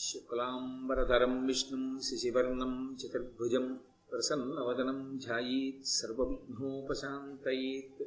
శుక్లాంబరధరం 0.00 1.46
విష్ణుం 1.46 2.00
శిశివర్ణం 2.00 2.94
చతుర్భుజం 2.94 3.80
ప్రసన్నవదనం 4.12 5.20
ధ్యాయేత్ 5.26 5.86
సర్వవిఘ్నోపశాంతయేత్. 5.86 8.04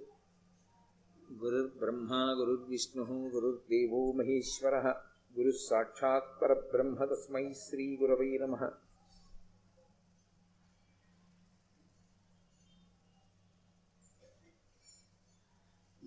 గురుర్బ్రహ్మా 1.44 2.32
గురుర్విష్ణుः 2.32 3.10
గురుర్దేవో 3.10 4.12
మహేశ్వరः. 4.12 4.94
గురుः 5.40 5.54
సాక్షాత్ 5.70 6.42
పరబ్రహ్మ 6.42 7.06
తస్మై 7.06 7.54
శ్రీగురవై 7.54 8.40
నమः. 8.42 8.72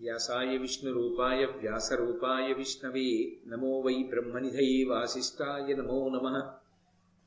వ్యాసాయ 0.04 0.56
విష్ణురూపాయ 0.56 1.44
వ్యాసరూపాయ 1.44 2.52
విష్ణవే 2.52 3.32
నమో 3.46 3.80
వై 3.80 4.02
బ్రహ్మనిధై 4.02 4.84
వాసిష్టాయ 4.84 5.74
నమో 5.74 6.08
నమ. 6.08 6.52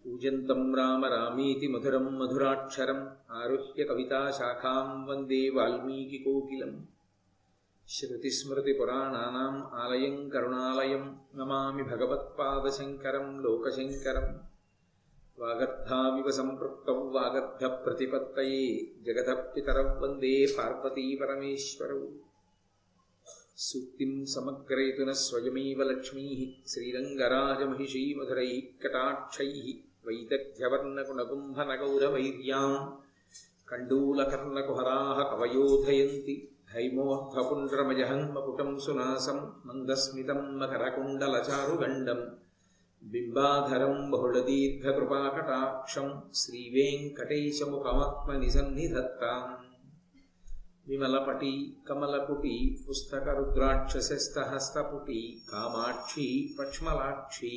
పూజంతం 0.06 0.76
రామ 0.76 1.06
రామేతి 1.06 1.68
మధురం 1.68 2.20
మధురాక్షరం 2.20 3.10
ఆరుహ్య 3.32 3.84
కవితాశాఖాం 3.84 5.06
వందే 5.06 5.50
వాల్మీకికోకిలం 5.50 6.88
శృతిస్మృతిపురాణానాం 7.90 9.56
ఆలయం 9.74 10.30
కరుణాలయం 10.30 11.20
నమామి 11.36 11.84
భగవత్పాదశంకరం 11.84 13.44
లోకశంకరం. 13.44 14.40
వాగర్ధావివ 15.40 16.32
సంపృక్తౌ 16.32 17.10
వాగర్ధప్రతిపత్తయే 17.10 18.82
జగత 19.02 19.54
పితరౌ 19.56 20.00
వందే 20.00 20.48
పార్వతీ 20.58 21.20
పరమేశ్వరౌ. 21.22 22.08
సూక్తిం 23.58 24.26
సమగ్రయతున 24.26 25.14
స్వయమేవ 25.18 25.84
లక్ష్మీ 25.84 26.56
శ్రీరంగరాజమహిషీ 26.68 28.14
మధురై 28.14 28.74
కటాక్షై 28.84 29.80
వైదగ్ధ్యవర్ణకుణగుంభనగౌరవైర్యాం 30.08 32.94
కండూలకర్ణకుహరా 33.68 35.24
కవయోధయంతి 35.24 36.54
హైమోర్ధపుండ్రమజహన్మపుటం 36.74 38.80
సునాసం 38.80 39.52
మందస్మితం 39.66 40.60
మకరకుండలచారుగండం 40.60 42.20
బింబాధరం 43.02 44.12
బహుళదీర్ఘకృపాకటాక్షం 44.12 46.22
శ్రీవేంకటేశముఖమాత్మని 46.34 48.50
సన్నిధత్తాం 48.50 49.67
విమలపటి 50.88 51.54
కమలపుటి 51.90 52.56
పుస్తకరుద్రాక్షసస్తహస్తపుటి 52.86 55.20
కామాక్షి 55.50 56.30
పక్ష్మలాక్షి 56.60 57.54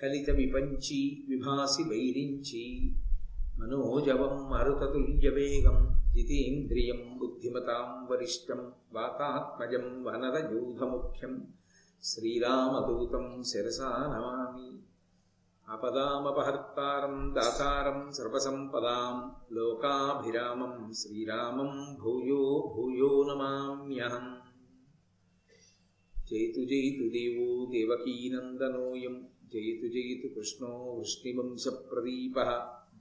కలిత 0.00 0.30
విపంచి 0.30 1.26
విభాసి 1.28 1.82
వైరించి 1.82 2.64
మనోజవం 3.58 4.50
మరుతతుల్యవేగం 4.50 5.76
జితేంద్రియం 6.14 7.02
బుద్ధిమతాం 7.18 8.06
వరిష్టం 8.10 8.72
వాతాత్మజం 8.92 10.04
వనరయూధముఖ్యం 10.04 11.34
శ్రీరామదూతం 12.02 13.42
శిరసా 13.42 14.06
నమామి 14.06 14.70
ఆపదామపహర్తారం 15.68 17.34
దాతారం 17.34 18.12
సర్వసంపదాం 18.12 19.36
లోకాభిరామం 19.52 20.92
శ్రీరామం 20.92 21.96
భూయో 22.02 22.72
భూయో 22.74 23.24
నమామ్యహం. 23.24 24.42
జయతు 26.14 26.64
జయతు 26.64 27.08
దేవో 27.08 27.72
దేవకీనందనోయం 27.72 29.28
జయతు 29.54 29.86
జయతు 29.86 30.28
కృష్ణో 30.28 30.94
వృష్ణివంశప్రదీప 30.94 32.36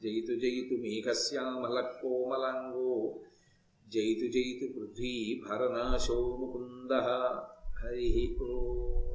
జయతు 0.03 0.35
జయతు 0.35 0.75
మేఘశ్యామలకోమలాంగో 0.75 3.19
జయతు 3.87 4.27
జయతు 4.27 4.73
పృథ్వీ 4.73 5.43
భరనాశో 5.43 6.39
ముకుంద 6.39 6.91
హరి 7.77 8.37
ఓ. 8.41 9.12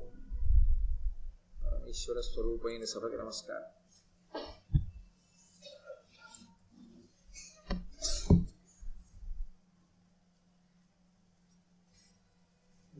ఈశ్వర 1.88 2.20
స్వరూపమైన 2.20 2.84
సభకి 2.84 3.16
నమస్కారం. 3.16 3.62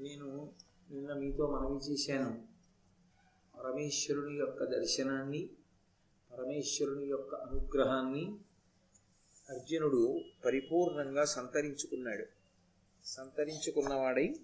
నేను 0.03 0.53
నిన్న 0.91 1.13
మీతో 1.13 1.47
మనవి 1.47 1.93
చేశాను. 1.93 2.49
పరమేశ్వరుని 3.59 4.37
యొక్క 4.37 4.65
దర్శనాన్ని 4.65 5.51
పరమేశ్వరుని 6.33 7.07
యొక్క 7.07 7.35
అనుగ్రహాన్ని 7.35 8.39
అర్జునుడు 9.51 10.21
పరిపూర్ణంగా 10.45 11.25
సంతరించుకున్నాడు. 11.25 12.27
సంతరించుకున్నవాడై 13.05 14.41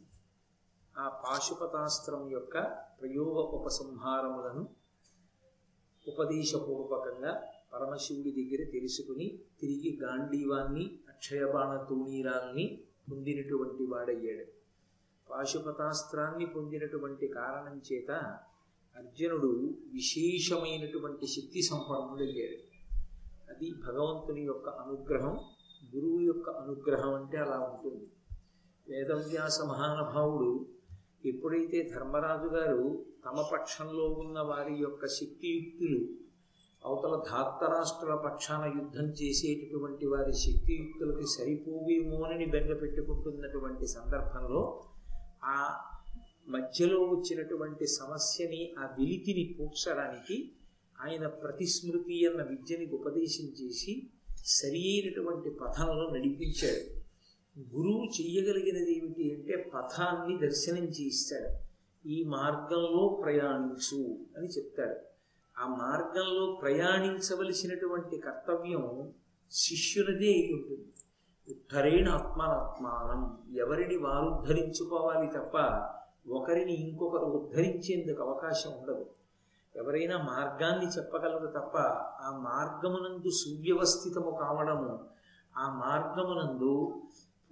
ఆ 0.99 1.09
పాశుపతాస్త్రం 1.09 2.31
యొక్క 2.31 2.61
ప్రయోగ 3.01 3.37
ఉపసంహారములను 3.41 4.69
ఉపదేశపూర్వకంగా 6.09 7.43
పరమశివుడి 7.73 8.31
దగ్గర 8.31 8.71
తెలుసుకుని 8.71 9.39
తిరిగి 9.61 9.99
గాంధీవాన్ని 10.03 10.99
అక్షయబాణ 11.09 11.85
తూణీరాల్ని 11.85 12.81
పొందినటువంటి 13.11 13.87
వాడయ్యాడు. 13.87 14.45
పాశుపతాస్త్రాన్ని 15.31 16.47
పొందినటువంటి 16.47 17.29
కారణం 17.29 17.83
చేత 17.93 18.11
అర్జునుడు 18.97 19.75
విశేషమైనటువంటి 19.93 21.27
శక్తి 21.27 21.63
సంపన్నుడయ్యాడు. 21.63 22.75
అది 23.51 23.75
భగవంతుని 23.87 24.41
యొక్క 24.41 24.69
అనుగ్రహం 24.69 25.41
గురువు 25.97 26.21
యొక్క 26.21 26.51
అనుగ్రహం 26.51 27.15
అంటే 27.15 27.39
అలా 27.39 27.59
ఉంటుంది. 27.59 28.09
వేదవ్యాస 28.89 29.61
మహానుభావుడు 29.61 30.74
ఎప్పుడైతే 31.25 31.83
ధర్మరాజు 31.95 32.49
గారు 32.49 32.85
తమ 33.25 33.37
పక్షంలో 33.53 34.05
ఉన్న 34.15 34.39
వారి 34.41 34.75
యొక్క 34.81 35.07
శక్తియుక్తులు 35.07 36.01
అవతల 36.83 37.15
ధాత్తరాష్ట్రుల 37.31 38.15
పక్షాన 38.15 38.65
యుద్ధం 38.77 39.07
చేసేటటువంటి 39.11 40.07
వారి 40.07 40.33
శక్తియుక్తులకి 40.33 41.27
సరిపోవేమోనని 41.27 42.47
బెంగ 42.47 42.73
పెట్టుకుంటున్నటువంటి 42.75 43.87
సందర్భంలో 43.87 44.63
ఆ 45.45 45.59
మధ్యలో 46.49 46.99
వచ్చినటువంటి 47.05 47.87
సమస్యని 47.87 48.75
ఆ 48.79 48.87
వెలితిని 48.99 49.55
పూడ్చడానికి 49.59 50.37
ఆయన 50.99 51.27
ప్రతిస్మృతి 51.27 52.27
అన్న 52.27 52.43
విద్యని 52.43 52.87
ఉపదేశం 52.93 53.47
చేసి 53.61 53.93
సరి 54.47 54.83
అయినటువంటి 54.89 55.51
పథంలో 55.51 56.05
నడిపించాడు. 56.11 57.04
గురువు 57.59 58.05
చెయ్యగలిగినది 58.05 58.99
ఏమిటి 58.99 59.35
అంటే 59.35 59.71
పథాన్ని 59.75 60.47
దర్శనం 60.47 60.85
చేయిస్తాడు. 60.85 61.65
ఈ 62.09 62.25
మార్గంలో 62.25 63.21
ప్రయాణించు 63.23 64.19
అని 64.39 64.49
చెప్తాడు. 64.49 64.97
ఆ 65.59 65.69
మార్గంలో 65.69 66.59
ప్రయాణించవలసినటువంటి 66.63 68.19
కర్తవ్యం 68.19 69.13
శిష్యులదే 69.51 70.27
అయి 70.27 70.53
ఉంటుంది. 70.53 70.93
ఉద్ధరేణ 71.49 72.09
ఆత్మానాత్మానం. 72.09 73.57
ఎవరిని 73.57 73.97
వారు 73.97 74.25
ఉద్ధరించుకోవాలి 74.25 75.27
తప్ప 75.27 75.57
ఒకరిని 76.31 76.91
ఇంకొకరు 76.91 77.25
ఉద్ధరించేందుకు 77.25 78.23
అవకాశం 78.23 78.71
ఉండదు. 78.71 79.07
ఎవరైనా 79.77 80.17
మార్గాన్ని 80.19 80.87
చెప్పగలరు 80.87 81.47
తప్ప 81.47 81.79
ఆ 82.23 82.39
మార్గమునందు 82.39 83.31
సువ్యవస్థితము 83.31 84.39
కావడము 84.41 85.01
ఆ 85.57 85.81
మార్గమునందు 85.87 87.03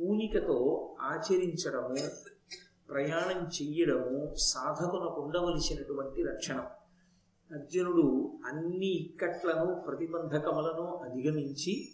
పూనికతో 0.02 0.96
ఆచరించడము 1.00 1.96
ప్రయాణం 2.88 3.46
చెయ్యడము 3.46 4.34
సాధకునకు 4.36 5.20
ఉండవలసినటువంటి 5.20 6.22
లక్షణం 6.22 6.66
అర్జునుడు 7.52 8.38
అన్ని 8.44 8.86
ఇక్కట్లను 8.86 9.74
ప్రతిబంధకములను 9.86 10.86
అధిగమించి 10.86 11.88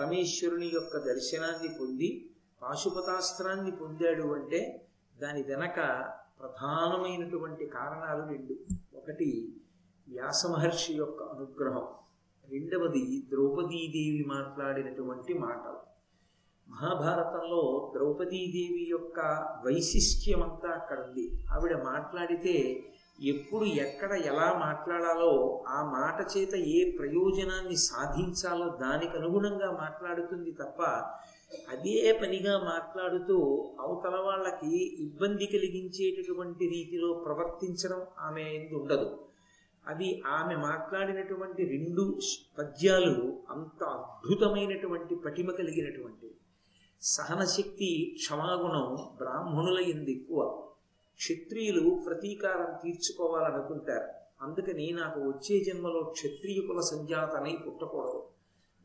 పరమేశ్వరుని 0.00 0.70
యొక్క 0.74 0.96
దర్శనాన్ని 0.96 1.68
పొంది 1.80 2.30
పాశుపతాస్త్రాన్ని 2.62 3.70
పొందాడు 3.70 4.34
అంటే 4.34 4.86
దాని 5.22 5.42
వెనక 5.42 5.76
ప్రధానమైనటువంటి 6.40 7.66
కారణాలు 7.66 8.28
రెండు. 8.28 8.56
ఒకటి 8.96 9.54
వ్యాస 10.08 10.46
మహర్షి 10.46 10.94
యొక్క 10.94 11.22
అనుగ్రహం. 11.22 11.88
రెండవది 12.50 13.22
ద్రౌపదీదేవి 13.30 14.24
మాట్లాడినటువంటి 14.26 15.34
మాటలు. 15.34 15.95
మహాభారతంలో 16.68 17.90
ద్రౌపదీదేవి 17.94 18.84
యొక్క 18.90 19.20
వైశిష్ట్యం 19.66 20.42
అంతా 20.42 20.68
అక్కడ 20.70 20.98
ఉంది 21.00 21.24
ఆవిడ 21.52 21.74
మాట్లాడితే 21.82 22.54
ఎప్పుడు 23.22 23.64
ఎక్కడ 23.64 24.12
ఎలా 24.12 24.54
మాట్లాడాలో 24.58 25.30
ఆ 25.68 25.78
మాట 25.92 26.18
చేత 26.36 26.54
ఏ 26.54 26.80
ప్రయోజనాన్ని 26.98 27.76
సాధించాలో 27.76 28.66
దానికి 28.80 29.16
అనుగుణంగా 29.16 29.70
మాట్లాడుతుంది 29.72 30.52
తప్ప 30.52 30.80
అదే 31.68 32.12
పనిగా 32.12 32.54
మాట్లాడుతూ 32.58 33.36
అవతల 33.80 34.16
వాళ్ళకి 34.20 34.72
ఇబ్బంది 34.98 35.46
కలిగించేటటువంటి 35.46 36.66
రీతిలో 36.66 37.14
ప్రవర్తించడం 37.26 38.02
ఆమె 38.18 38.42
ఎందు 38.42 38.74
ఉండదు. 38.74 39.08
అది 39.84 40.22
ఆమె 40.26 40.56
మాట్లాడినటువంటి 40.56 41.64
రెండు 41.64 42.04
పద్యాలు 42.58 43.14
అంత 43.50 43.84
అద్భుతమైనటువంటి 43.84 45.14
పటిమ 45.14 45.50
కలిగినటువంటి 45.50 46.28
సహనశక్తి 47.02 48.16
క్షమాగుణం 48.18 48.96
బ్రాహ్మణుల 49.16 49.78
ఎందు 49.78 50.10
ఎక్కువ 50.10 50.62
క్షత్రియులు 51.16 52.02
ప్రతీకారం 52.06 52.78
తీర్చుకోవాలనుకుంటారు. 52.84 54.08
అందుకని 54.40 54.90
నాకు 54.90 55.20
వచ్చే 55.20 55.64
జన్మలో 55.64 56.02
క్షత్రియ 56.02 56.66
కుల 56.66 56.80
సంజాతనై 56.80 57.56
పుట్టకూడదు. 57.66 58.22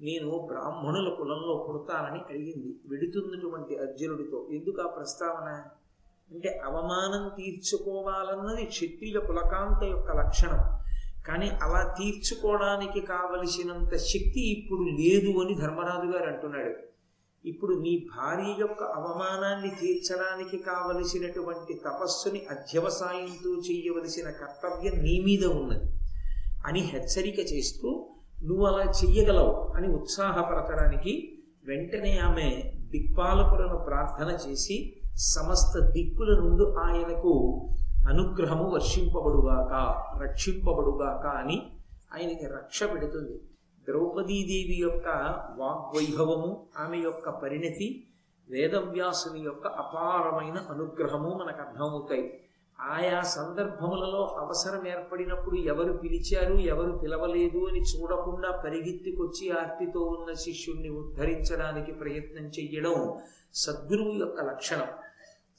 నేను 0.02 0.40
బ్రాహ్మణుల 0.40 1.10
కులంలో 1.10 1.66
పుడతానని 1.70 2.20
అడిగింది 2.20 2.80
వెడుతున్నటువంటి 2.88 3.78
అర్జునుడితో. 3.78 4.48
ఎందుకు 4.52 4.82
ఆ 4.82 4.88
ప్రస్తావన? 4.88 5.64
అంటే 6.32 6.62
అవమానం 6.66 7.44
తీర్చుకోవాలన్నది 7.44 8.66
క్షత్రియ 8.66 9.20
కులకాంత 9.20 9.84
యొక్క 9.84 10.12
లక్షణం. 10.12 10.82
కానీ 11.28 11.50
అలా 11.50 11.96
తీర్చుకోవడానికి 11.98 13.02
కావలసినంత 13.02 13.96
శక్తి 13.96 14.60
ఇప్పుడు 14.60 14.82
లేదు 14.82 15.40
అని 15.40 15.56
ధర్మరాజు 15.56 16.18
గారు 16.18 16.30
అంటున్నాడు. 16.30 16.91
ఇప్పుడు 17.46 17.76
మీ 17.76 18.08
భార్య 18.18 18.56
యొక్క 18.60 18.84
అవమానాన్ని 18.84 19.70
తీర్చడానికి 19.70 20.58
కావలసినటువంటి 20.58 21.74
తపస్సుని 21.74 22.42
అధ్యవసాయంతో 22.52 23.62
చేయవలసిన 23.62 24.30
కర్తవ్యం 24.30 25.04
నీ 25.04 25.24
మీద 25.26 25.46
ఉన్నది. 25.46 25.88
అని 26.66 26.80
హెచ్చరిక 26.80 27.40
చేస్తూ 27.40 28.10
నువ్వు 28.44 28.66
అలా 28.66 28.92
చెయ్యగలవు 28.92 29.74
అని 29.78 29.88
ఉత్సాహపరచడానికి 29.88 31.14
వెంటనే 31.66 32.18
ఆమె 32.18 32.64
దిక్పాలకులను 32.92 33.78
ప్రార్థన 33.78 34.50
చేసి 34.50 34.78
సమస్త 35.16 35.80
దిక్కుల 35.80 36.40
నుండి 36.40 36.66
ఆయనకు 36.80 37.34
అనుగ్రహము 38.10 38.70
వర్షింపబడుగాక 38.70 39.74
రక్షింపబడుగాక 40.24 41.26
అని 41.28 41.58
ఆయనకి 42.14 42.46
రక్ష 42.46 42.84
పెడుతుంది. 42.84 43.36
ద్రౌపదీదేవి 43.92 44.78
యొక్క 44.82 45.08
వాగ్వైభవము 45.62 46.52
ఆమె 46.78 46.98
యొక్క 46.98 47.30
పరిణతి 47.44 47.90
వేదవ్యాసుని 48.50 49.42
యొక్క 49.42 49.68
అపారమైన 49.82 50.58
అనుగ్రహము 50.70 51.30
మనకు 51.40 51.62
అర్థమవుతాయి. 51.66 52.26
ఆయా 52.80 53.18
సందర్భములలో 53.22 54.22
అవసరం 54.40 54.84
ఏర్పడినప్పుడు 54.88 55.58
ఎవరు 55.72 55.92
పిలిచారు 55.94 56.56
ఎవరు 56.74 56.94
పిలవలేదు 57.02 57.60
అని 57.70 57.82
చూడకుండా 57.92 58.52
పరిగెత్తికొచ్చి 58.64 59.46
ఆర్తితో 59.60 60.02
ఉన్న 60.16 60.34
శిష్యుణ్ణి 60.34 60.90
ఉద్ధరించడానికి 61.02 61.92
ప్రయత్నం 61.92 62.48
చెయ్యడం 62.58 62.96
సద్గురువు 63.64 64.14
యొక్క 64.24 64.42
లక్షణం. 64.42 64.90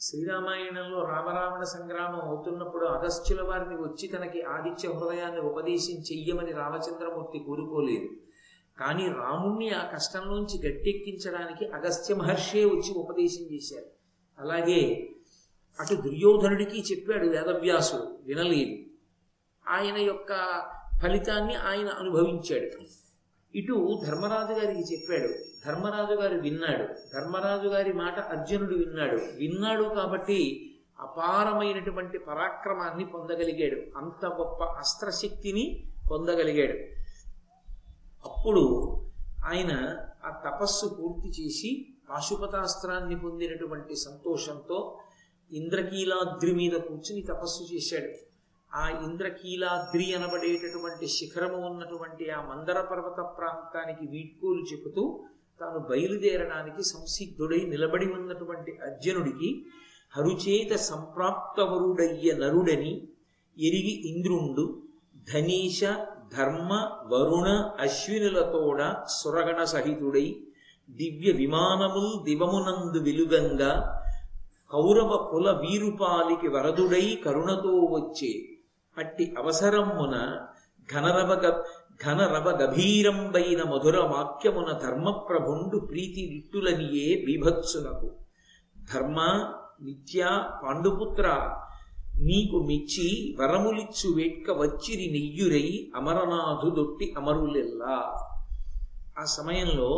శ్రీరామాయణంలో 0.00 1.00
రామరావణ 1.04 1.62
సంగ్రామం 1.64 2.20
అవుతున్నప్పుడు 2.20 2.86
అగస్త్యుల 2.86 3.42
వారిని 3.42 3.74
వచ్చి 3.74 4.08
తనకి 4.08 4.42
ఆదిత్య 4.42 4.88
హృదయాన్ని 4.88 5.40
ఉపదేశం 5.40 5.94
చెయ్యమని 5.94 6.52
రామచంద్రమూర్తి 6.52 7.38
కోరుకోలేదు. 7.38 8.08
కానీ 8.80 9.06
రాముణ్ణి 9.06 9.70
ఆ 9.70 9.90
కష్టంలోంచి 9.90 10.68
గట్టెక్కించడానికి 10.68 11.66
అగస్త్య 11.66 12.14
మహర్షే 12.14 12.64
వచ్చి 12.64 12.94
ఉపదేశం 12.96 13.54
చేశారు. 13.54 13.86
అలాగే 14.38 15.10
అటు 15.80 15.94
దుర్యోధనుడికి 15.94 16.80
చెప్పాడు 16.80 17.26
వేదవ్యాసుడు 17.26 18.18
వినలేదు. 18.22 18.84
ఆయన 19.68 19.96
యొక్క 19.96 20.62
ఫలితాన్ని 21.02 21.54
ఆయన 21.54 21.88
అనుభవించాడు. 21.88 23.01
ఇటు 23.54 24.00
ధర్మరాజు 24.06 24.52
గారికి 24.52 24.82
చెప్పాడు 24.92 25.30
ధర్మరాజు 25.66 26.14
గారు 26.14 26.36
విన్నాడు 26.40 26.84
ధర్మరాజు 27.14 27.68
గారి 27.68 27.92
మాట 27.92 28.20
అర్జునుడు 28.20 28.74
విన్నాడు 28.74 29.16
విన్నాడు 29.16 29.94
కాబట్టి 29.94 30.68
అపారమైనటువంటి 31.00 32.18
పరాక్రమాన్ని 32.18 33.04
పొందగలిగాడు 33.04 33.98
అంత 33.98 34.26
గొప్ప 34.26 34.64
అస్త్రశక్తిని 34.64 35.64
పొందగలిగాడు. 36.10 36.76
అప్పుడు 38.28 38.64
ఆయన 39.44 39.72
ఆ 40.24 40.30
తపస్సు 40.46 40.86
పూర్తి 40.86 41.28
చేసి 41.28 41.70
పాశుపతాస్త్రాన్ని 42.10 43.16
పొందినటువంటి 43.20 43.94
సంతోషంతో 43.96 44.98
ఇంద్రకీలాద్రి 45.50 46.52
మీద 46.54 46.74
కూర్చుని 46.80 47.22
తపస్సు 47.22 47.74
చేశాడు. 47.74 48.31
ఆ 48.72 48.84
ఇంద్రకీలాద్రి 49.02 50.06
అనబడేటటువంటి 50.12 51.06
శిఖరము 51.16 51.58
ఉన్నటువంటి 51.66 52.24
ఆ 52.30 52.38
మందర 52.48 52.78
పర్వత 52.90 53.20
ప్రాంతానికి 53.38 54.04
వీడ్కోలు 54.12 54.62
చెబుతూ 54.70 55.02
తాను 55.60 55.80
బయలుదేరడానికి 55.88 56.82
సంసిద్ధుడై 56.88 57.60
నిలబడి 57.66 58.06
ఉన్నటువంటి 58.12 58.72
అర్జునుడికి 58.82 59.50
హరుచేత 60.12 60.72
సంప్రాప్తవరుడయ్య 60.86 62.32
నరుడని 62.40 62.92
ఎరిగి 63.56 63.94
ఇంద్రుండు 64.06 64.64
ధనీష 65.28 65.80
ధర్మ 66.32 66.72
వరుణ 67.10 67.48
అశ్వినులతోడ 67.80 68.80
సురగణ 69.14 69.60
సహితుడై 69.72 70.26
దివ్య 70.88 71.30
విమానముల్ 71.32 72.12
దివమునందు 72.24 73.00
వెలుగంగా 73.00 73.72
కౌరవ 74.70 75.12
కుల 75.30 75.48
వీరుపాలికి 75.60 76.48
వరదుడై 76.48 77.04
కరుణతో 77.24 77.72
వచ్చే 77.94 78.32
అట్టి 78.96 79.34
అవసరమున 79.38 80.14
ఘనరవ 80.88 81.30
ఘనరవ 82.02 82.46
గభీరంబైన 82.62 83.62
మధుర 83.62 83.98
వాక్యమున 84.00 84.72
ధర్మప్రభుండు 84.72 85.78
ప్రీతి 85.78 86.22
విట్టులనియే 86.30 87.24
బీభత్సునకు 87.24 88.08
ధర్మ 88.94 89.18
నిత్య 89.82 90.22
పాండుపుత్ర 90.64 91.26
నీకు 92.18 92.56
మెచ్చి 92.66 93.36
వరములిచ్చు 93.40 94.08
వేట్క 94.16 94.50
వచ్చిరి 94.50 95.06
నెయ్యురై 95.12 95.92
అమరనాథు 95.96 96.70
దొట్టి 96.70 97.14
అమరులెల్లా. 97.16 97.96
ఆ 99.18 99.24
సమయంలో 99.24 99.90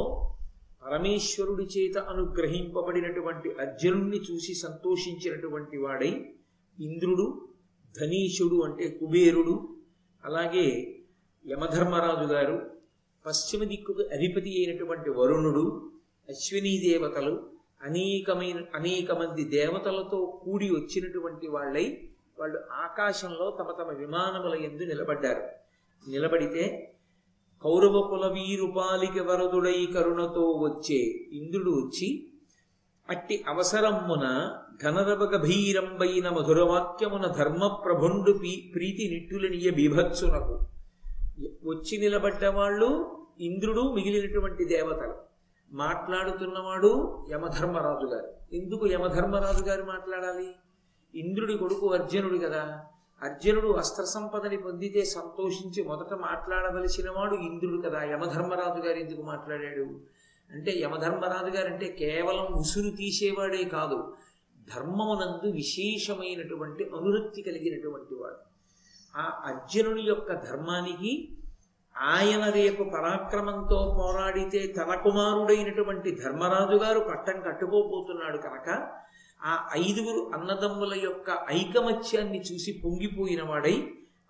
పరమేశ్వరుడి 0.86 1.64
చేత 1.64 1.98
అనుగ్రహింపబడినటువంటి 1.98 3.48
అర్జునుణ్ణి 3.60 4.18
చూసి 4.18 4.54
సంతోషించినటువంటి 4.54 5.76
వాడై 5.76 6.12
ఇంద్రుడు 6.78 7.26
ధనీషుడు 8.00 8.56
అంటే 8.62 8.88
కుబేరుడు 8.88 9.54
అలాగే 10.24 10.96
యమధర్మరాజు 11.44 12.26
గారు 12.32 12.56
పశ్చిమ 13.26 13.64
దిక్కుకు 13.64 14.02
అధిపతి 14.12 14.50
అయినటువంటి 14.50 15.10
వరుణుడు 15.10 15.92
అశ్వినీ 16.28 16.78
దేవతలు 16.78 17.50
అనేకమైన 17.82 18.64
అనేక 18.74 19.12
మంది 19.12 19.44
దేవతలతో 19.44 20.40
కూడి 20.44 20.70
వచ్చినటువంటి 20.70 21.46
వాళ్ళై 21.46 22.10
వాళ్ళు 22.40 22.58
ఆకాశంలో 22.72 23.50
తమ 23.50 23.70
తమ 23.70 23.90
విమానముల 23.98 24.54
ఎందు 24.54 24.82
నిలబడ్డారు. 24.82 25.42
నిలబడితే 26.08 26.94
కౌరవ 27.62 28.00
కుల 28.10 28.26
వీరుపాలిక 28.26 29.18
వరదుడై 29.18 29.86
కరుణతో 29.86 30.40
వచ్చే 30.40 31.00
ఇంద్రుడు 31.32 31.70
వచ్చి 31.70 32.08
అట్టి 33.10 33.44
అవసరమున 33.48 34.50
ఘనరవ 34.82 35.24
గభీరంబైన 35.24 36.28
మధురవాక్యమున 36.28 37.26
ధర్మప్రభుండు 37.26 38.32
ప్రీతి 38.74 39.10
నిట్టులనియ 39.12 39.70
బీభత్సునకు. 39.70 40.58
వచ్చి 41.68 41.98
నిలబడ్డ 41.98 42.44
వాళ్ళు 42.44 43.16
ఇంద్రుడు 43.40 43.80
మిగిలినటువంటి 43.92 44.64
దేవతలు. 44.64 45.14
మాట్లాడుతున్నవాడు 45.72 47.26
యమధర్మరాజు 47.32 48.06
గారు 48.06 48.28
ఎందుకు 48.52 48.86
యమధర్మరాజు 48.86 49.62
గారు 49.62 49.82
మాట్లాడాలి? 49.82 50.54
ఇంద్రుడి 51.14 51.58
కొడుకు 51.58 51.92
అర్జునుడు 51.92 52.38
కదా. 52.38 52.80
అర్జునుడు 53.22 53.68
అస్త్ర 53.68 54.04
సంపదని 54.04 54.56
పొందితే 54.56 55.04
సంతోషించి 55.04 55.82
మొదట 55.82 56.14
మాట్లాడవలసిన 56.14 57.10
వాడు 57.10 57.34
ఇంద్రుడు 57.34 57.88
కదా. 57.88 58.02
యమధర్మరాజు 58.02 58.86
గారు 58.86 58.98
ఎందుకు 58.98 59.22
మాట్లాడాడు? 59.22 60.00
అంటే 60.54 60.72
యమధర్మరాజు 60.80 61.50
గారంటే 61.50 61.86
కేవలం 61.98 62.46
ఉసురు 62.54 62.90
తీసేవాడే 62.96 63.62
కాదు 63.72 63.98
ధర్మమునందు 64.68 65.48
విశేషమైనటువంటి 65.52 66.82
అనురక్తి 66.96 67.40
కలిగినటువంటి 67.42 68.14
వాడు. 68.14 68.38
ఆ 69.14 69.24
అర్జునుని 69.44 70.02
యొక్క 70.02 70.32
ధర్మానికి 70.46 71.12
ఆయన 71.94 72.44
రేపు 72.50 72.82
పరాక్రమంతో 72.94 73.78
పోరాడితే 73.98 74.60
తన 74.78 74.94
కుమారుడైనటువంటి 75.02 76.10
ధర్మరాజు 76.22 76.76
గారు 76.76 77.00
పట్టం 77.10 77.36
కట్టుకోబోతున్నాడు 77.40 78.38
కనుక 78.38 78.68
ఆ 79.40 79.52
ఐదుగురు 79.78 80.22
అన్నదమ్ముల 80.34 80.94
యొక్క 81.02 81.30
ఐకమత్యాన్ని 81.52 82.40
చూసి 82.40 82.72
పొంగిపోయిన 82.84 83.42
వాడై 83.42 83.76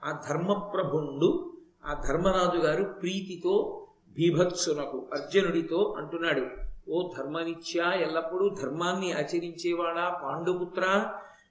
ఆ 0.03 0.13
ధర్మప్రభుండు 0.29 1.31
ఆ 1.85 1.95
ధర్మరాజు 2.07 2.59
గారు 2.59 2.85
ప్రీతితో 3.01 3.55
బీభత్సునకు 4.15 5.07
అర్జునుడితో 5.13 5.95
అంటున్నాడు 5.99 6.47
ఓ 6.91 7.13
ధర్మనిత్యా 7.19 7.93
ఎల్లప్పుడూ 7.93 8.49
ధర్మాన్ని 8.63 9.13
ఆచరించేవాడా 9.13 10.09
పాండుపుత్ర? 10.25 11.07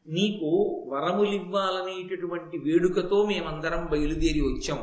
నీకు 0.08 0.84
వరములివ్వాలనేటటువంటి 0.90 2.58
వేడుకతో 2.58 3.26
మేమందరం 3.26 3.86
బయలుదేరి 3.92 4.42
వచ్చాం. 4.42 4.80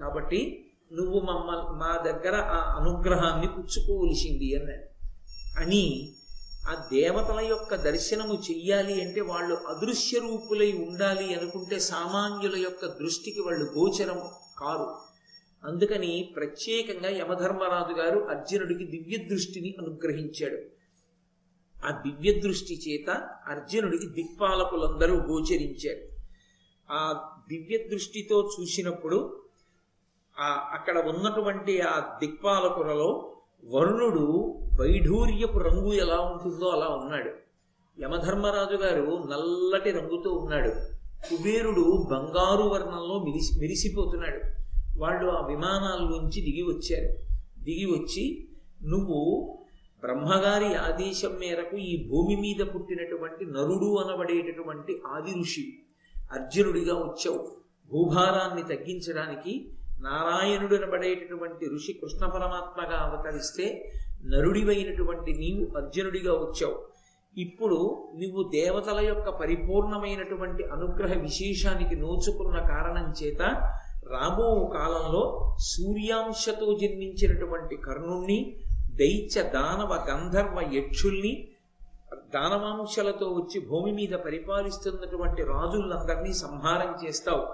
కాబట్టి 0.00 0.64
నువ్వు 0.92 1.20
మమ్మల్ని 1.20 1.70
మా 1.70 2.02
దగ్గర 2.04 2.36
ఆ 2.36 2.74
అనుగ్రహాన్ని 2.80 3.46
పుచ్చుకోవలసింది 3.46 4.56
అన్నాడు. 4.56 4.94
అని 5.60 6.12
ఆ 6.68 6.74
దేవతల 6.92 7.40
యొక్క 7.40 7.74
దర్శనము 7.74 8.34
చెయ్యాలి 8.34 9.02
అంటే 9.02 9.20
వాళ్ళు 9.20 9.54
అదృశ్య 9.54 10.18
రూపులై 10.18 10.72
ఉండాలి 10.72 11.34
అనుకుంటే 11.34 11.78
సామాన్యుల 11.78 12.56
యొక్క 12.56 12.86
దృష్టికి 12.86 13.40
వాళ్ళు 13.40 13.64
గోచరం 13.78 14.22
కారు. 14.58 15.13
అందుకని 15.64 16.32
ప్రత్యేకంగా 16.36 17.08
యమధర్మరాజు 17.10 18.00
గారు 18.00 18.18
అర్జునుడికి 18.20 18.84
దివ్య 18.84 19.16
దృష్టిని 19.16 19.74
అనుగ్రహించాడు. 19.80 20.58
ఆ 21.86 22.02
దివ్య 22.06 22.40
దృష్టి 22.40 22.74
చేత 22.74 23.10
అర్జునుడికి 23.48 24.06
దిక్పాలకులందరూ 24.06 25.14
గోచరించారు. 25.16 26.08
ఆ 26.90 27.30
దివ్య 27.48 27.78
దృష్టితో 27.78 28.50
చూసినప్పుడు 28.60 29.42
ఆ 30.40 30.70
అక్కడ 30.72 31.08
ఉన్నటువంటి 31.08 31.80
ఆ 31.80 32.18
దిక్పాలకులలో 32.20 33.36
వరుణుడు 33.70 34.54
వైఢూర్యపు 34.80 35.58
రంగు 35.58 35.92
ఎలా 35.92 36.20
ఉంటుందో 36.20 36.68
అలా 36.68 36.88
ఉన్నాడు. 36.88 37.30
యమధర్మరాజు 38.00 38.76
గారు 38.76 39.24
నల్లటి 39.30 39.90
రంగుతో 39.90 40.30
ఉన్నాడు. 40.30 40.68
కుబేరుడు 41.30 42.04
బంగారు 42.10 42.62
వర్ణంలో 42.62 43.24
మిరిసి 43.24 43.60
మెరిసిపోతున్నాడు. 43.60 44.63
వాళ్ళు 44.96 45.30
ఆ 45.30 45.46
విమానాల్లోంచి 45.46 46.40
దిగి 46.40 46.62
వచ్చారు. 46.62 47.18
దిగి 47.62 47.86
వచ్చి 47.86 48.48
నువ్వు 48.82 49.58
బ్రహ్మగారి 50.00 50.74
ఆదేశం 50.74 51.36
మేరకు 51.40 51.76
ఈ 51.76 52.08
భూమి 52.08 52.36
మీద 52.36 52.66
పుట్టినటువంటి 52.74 53.44
నరుడు 53.44 53.96
అనబడేటటువంటి 53.96 55.00
ఆది 55.06 55.40
ఋషి 55.40 55.78
అర్జునుడిగా 56.32 56.94
వచ్చావు. 56.94 57.56
భూభారాన్ని 57.92 58.76
తగ్గించడానికి 58.76 59.72
నారాయణుడు 60.00 60.74
అనబడేటటువంటి 60.76 61.66
ఋషి 61.74 61.92
కృష్ణ 61.92 62.26
పరమాత్మగా 62.26 62.98
అవతరిస్తే 62.98 63.92
నరుడివైనటువంటి 64.24 65.32
నీవు 65.32 65.78
అర్జునుడిగా 65.78 66.32
వచ్చావు. 66.32 66.94
ఇప్పుడు 67.38 68.08
నువ్వు 68.20 68.50
దేవతల 68.52 69.00
యొక్క 69.00 69.30
పరిపూర్ణమైనటువంటి 69.30 70.64
అనుగ్రహ 70.64 71.18
విశేషానికి 71.20 71.96
నోచుకున్న 71.96 72.58
కారణం 72.58 73.12
చేత 73.22 73.72
రాబో 74.10 74.70
కాలంలో 74.74 75.56
సూర్యాంశతో 75.58 76.78
జన్మించినటువంటి 76.82 77.76
కర్ణుణ్ణి 77.76 78.56
దైత్య 78.90 79.42
దానవ 79.42 80.06
గంధర్వ 80.10 80.70
యక్షుల్ని 80.72 81.48
దానవాంశలతో 82.34 83.26
వచ్చి 83.26 83.60
భూమి 83.60 83.92
మీద 83.92 84.08
పరిపాలిస్తున్నటువంటి 84.08 85.42
రాజులందరినీ 85.42 86.32
సంహారం 86.32 87.08
చేస్తావు. 87.08 87.46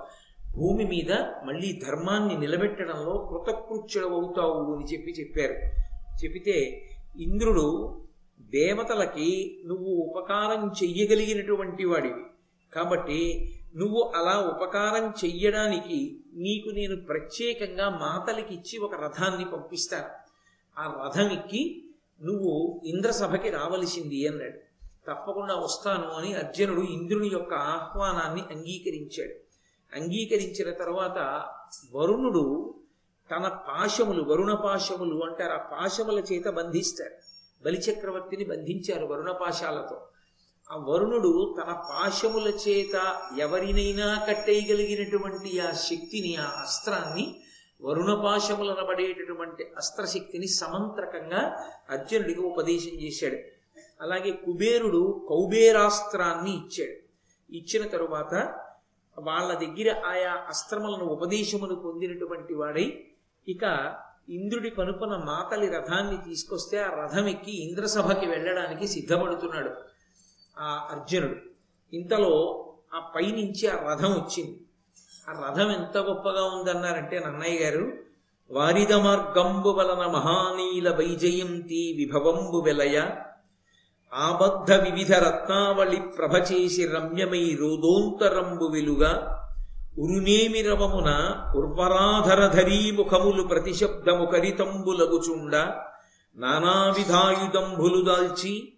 భూమి 0.56 0.84
మీద 0.84 1.12
మళ్ళీ 1.44 1.80
ధర్మాన్ని 1.86 2.38
నిలబెట్టడంలో 2.38 3.28
కృతకృత్యుడవుతావు 3.30 4.74
అని 4.74 4.84
చెప్పి 4.84 5.12
చెప్పారు. 5.12 5.52
చెబితే 6.24 6.86
ఇంద్రుడు 7.20 7.96
దేవతలకి 8.40 9.60
నువ్వు 9.66 9.86
ఉపకారం 9.86 10.72
చెయ్యగలిగినటువంటి 10.82 11.84
వాడివి. 11.84 12.22
కాబట్టి 12.74 13.52
నువ్వు 13.76 14.12
అలా 14.16 14.40
ఉపకారం 14.40 15.12
చెయ్యడానికి 15.24 16.20
నీకు 16.32 16.68
నేను 16.68 17.04
ప్రత్యేకంగా 17.04 17.88
మాతలికి 17.88 18.54
ఇచ్చి 18.54 18.78
ఒక 18.78 18.94
రథాన్ని 18.94 19.44
పంపిస్తాను. 19.44 20.08
ఆ 20.80 21.06
రథం 21.06 21.30
ఎక్కి 21.30 21.90
నువ్వు 22.22 22.80
ఇంద్రసభకి 22.84 23.50
రావలసింది 23.50 24.28
అన్నాడు. 24.28 24.58
తప్పకుండా 25.06 25.54
వస్తాను 25.54 26.08
అని 26.08 26.34
అర్జునుడు 26.34 26.80
ఇంద్రుని 26.80 27.28
యొక్క 27.28 27.54
ఆహ్వానాన్ని 27.54 28.40
అంగీకరించాడు. 28.50 29.34
అంగీకరించిన 30.00 30.74
తర్వాత 30.74 31.44
వరుణుడు 31.94 32.74
తన 33.30 33.48
పాశములు 33.48 34.22
వరుణ 34.22 34.54
పాశములు 34.54 35.24
అంటారు 35.24 35.52
ఆ 35.52 35.56
పాశముల 35.56 36.18
చేత 36.18 36.44
బంధిస్తాడు. 36.44 37.14
బలిచక్రవర్తిని 37.64 38.44
బంధించారు 38.44 39.06
వరుణ 39.06 39.32
పాశాలతో. 39.32 40.06
ఆ 40.70 40.76
వరుణుడు 40.76 41.56
తన 41.58 41.72
పాశముల 41.72 42.48
చేత 42.48 43.16
ఎవరినైనా 43.38 44.24
కట్టేయగలిగినటువంటి 44.28 45.60
ఆ 45.60 45.70
శక్తిని 45.70 46.36
ఆ 46.36 46.60
అస్త్రాన్ని 46.60 47.40
వరుణ 47.82 48.14
పాశములనబడేటటువంటి 48.14 49.64
అస్త్రశక్తిని 49.76 50.48
సమంత్రకంగా 50.48 51.66
అర్జునుడికి 51.90 52.40
ఉపదేశం 52.40 53.00
చేశాడు. 53.02 53.36
అలాగే 54.00 54.30
కుబేరుడు 54.30 55.26
కౌబేరాస్త్రాన్ని 55.28 56.50
ఇచ్చాడు. 56.50 57.10
ఇచ్చిన 57.56 57.88
తరువాత 57.88 58.34
వాళ్ళ 59.18 59.54
దగ్గర 59.54 60.02
ఆయా 60.06 60.32
అస్త్రములను 60.32 61.04
ఉపదేశమును 61.04 61.74
పొందినటువంటి 61.74 62.54
వాడై 62.54 63.04
ఇక 63.48 63.94
ఇంద్రుడి 64.28 64.70
కనుపన 64.70 65.08
మాతలి 65.08 65.68
రథాన్ని 65.68 66.30
తీసుకొస్తే 66.30 66.78
ఆ 66.78 67.04
రథం 67.04 67.28
ఎక్కి 67.28 67.68
ఇంద్రసభకి 67.68 68.26
వెళ్ళడానికి 68.26 68.88
సిద్ధపడుతున్నాడు. 68.88 69.89
ఆ 70.58 70.88
అర్జునుడు. 70.90 71.36
ఇంతలో 71.92 72.32
ఆ 72.94 73.00
పైనుంచి 73.14 73.68
ఆ 73.68 73.76
రథం 73.88 74.12
వచ్చింది. 74.12 74.60
ఆ 75.28 75.32
రథం 75.32 75.70
ఎంత 75.70 75.98
గొప్పగా 75.98 76.42
ఉందన్నారంటే 76.44 77.18
నన్నయ్య 77.18 77.58
గారు 77.58 77.92
వారిద 78.50 78.92
మార్గంబు 78.92 79.70
వలన 79.70 80.06
మహానీల 80.06 80.88
వైజయంతి 80.90 81.82
విభవంబు 81.96 82.58
వెలయ 82.58 82.96
ఆబద్ధ 84.12 84.72
వివిధ 84.72 85.12
రత్నావళి 85.14 86.00
ప్రభ 86.18 86.36
చేసి 86.36 86.86
రమ్యమై 86.86 87.56
రోదోంతరంబు 87.60 88.64
వెలుగా 88.64 89.12
ఉరునేమి 89.98 90.62
రవమున 90.62 91.10
ఉర్వరాధరధరీ 91.56 92.90
ముఖములు 92.90 93.42
ప్రతిశబ్దము 93.42 94.26
కరితంబులగుచుండ 94.26 95.54
నానావిధాయుధంభులు 96.36 98.04
దాల్చి 98.04 98.72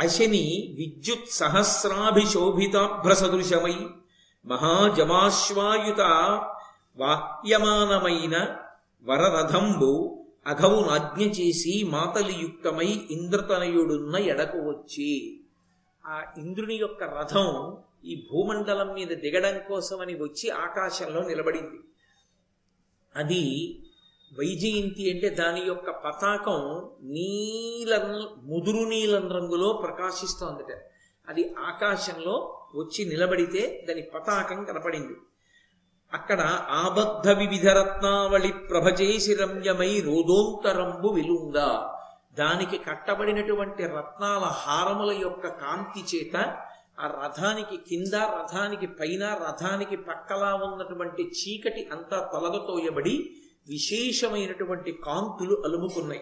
అశని 0.00 0.74
విద్యుత్ 0.78 1.30
సహస్రాభిశోభితాభ్రసదృశమై 1.30 3.86
మహాజమాశ్వాయుత 4.44 6.00
వాహ్యమానమైన 6.98 8.58
వరరథంబు 9.04 10.22
అఘవునాజ్ఞ 10.46 11.22
చేసి 11.22 11.84
మాతలియుక్తమై 11.84 13.06
ఇంద్రతనయుడున్న 13.10 14.16
ఎడకు 14.16 14.58
వచ్చి 14.58 15.38
ఆ 16.04 16.34
ఇంద్రుని 16.38 16.74
యొక్క 16.74 17.04
రథం 17.04 17.76
ఈ 18.04 18.28
భూమండలం 18.30 18.94
మీద 18.94 19.08
దిగడం 19.08 19.60
కోసమని 19.68 20.14
వచ్చి 20.14 20.50
ఆకాశంలో 20.50 21.22
నిలబడింది. 21.22 21.78
అది 23.14 23.44
వైజయంతి 24.32 25.12
అంటే 25.12 25.28
దాని 25.28 25.60
యొక్క 25.60 25.90
పతాకం 25.90 26.60
నీల 27.02 27.92
ముదురు 28.42 28.84
నీలం 28.88 29.28
రంగులో 29.32 29.72
ప్రకాశిస్తోందట. 29.72 30.72
అది 31.28 31.54
ఆకాశంలో 31.58 32.34
వచ్చి 32.74 33.04
నిలబడితే 33.04 33.84
దాని 33.88 34.02
పతాకం 34.02 34.64
కనపడింది. 34.64 35.14
అక్కడ 36.12 36.40
ఆబద్ధ 36.70 37.28
వివిధ 37.28 37.68
రత్నావళి 37.68 38.52
ప్రభజేసి 38.52 39.34
రమ్యమై 39.34 40.00
రోదోంతరంబు 40.00 41.08
విలుంగ 41.08 41.58
దానికి 42.38 42.78
కట్టబడినటువంటి 42.78 43.82
రత్నాల 43.82 44.44
హారముల 44.44 45.12
యొక్క 45.20 45.46
కాంతి 45.46 46.16
చేత 46.16 46.36
ఆ 47.00 47.06
రథానికి 47.24 47.76
కింద 47.76 48.14
రథానికి 48.14 48.86
పైన 48.86 49.24
రథానికి 49.24 49.96
పక్కలా 49.96 50.54
ఉన్నటువంటి 50.54 51.22
చీకటి 51.22 51.88
అంతా 51.92 52.30
తొలగతోయబడి 52.32 53.16
విశేషమైనటువంటి 53.66 54.98
కాంతులు 55.04 55.62
అలుముకున్నాయి. 55.64 56.20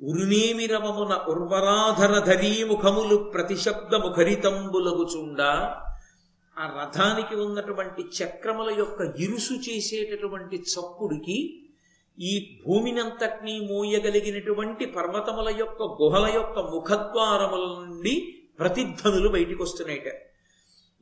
ఉరునేమి 0.00 0.66
రవమున 0.66 1.24
ఉర్వరాధర 1.28 2.18
ధరీముఖములు 2.18 3.30
ప్రతిశబ్దముఖరితంబులగుచుండా 3.32 5.82
ఆ 6.56 6.72
రథానికి 6.76 7.36
ఉన్నటువంటి 7.36 8.08
చక్రముల 8.18 8.78
యొక్క 8.78 9.14
ఇరుసు 9.18 9.54
చేసేటటువంటి 9.68 10.64
చప్పుడికి 10.72 11.66
ఈ 12.18 12.60
భూమినంతటినీ 12.66 13.66
మోయగలిగినటువంటి 13.70 14.86
పర్వతముల 14.86 15.48
యొక్క 15.58 15.82
గుహల 16.02 16.34
యొక్క 16.34 16.70
ముఖద్వారముల 16.70 17.78
నుండి 17.78 18.38
ప్రతిధ్వనులు 18.58 19.28
బయటికి 19.28 19.62
వస్తున్నాయిట 19.62 20.08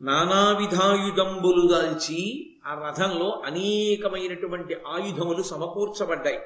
నానావిధాయుధంబులు 0.00 1.68
దాల్చి 1.68 2.48
ఆ 2.68 2.84
రథంలో 2.84 3.42
అనేకమైనటువంటి 3.44 4.76
ఆయుధములు 4.86 5.42
సమకూర్చబడ్డాయి. 5.42 6.40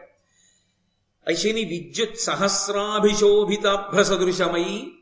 అశని 1.27 1.65
విద్యుత్ 1.65 2.19
సహస్రాభిశోభితాభ్రసదృశమై 2.19 4.93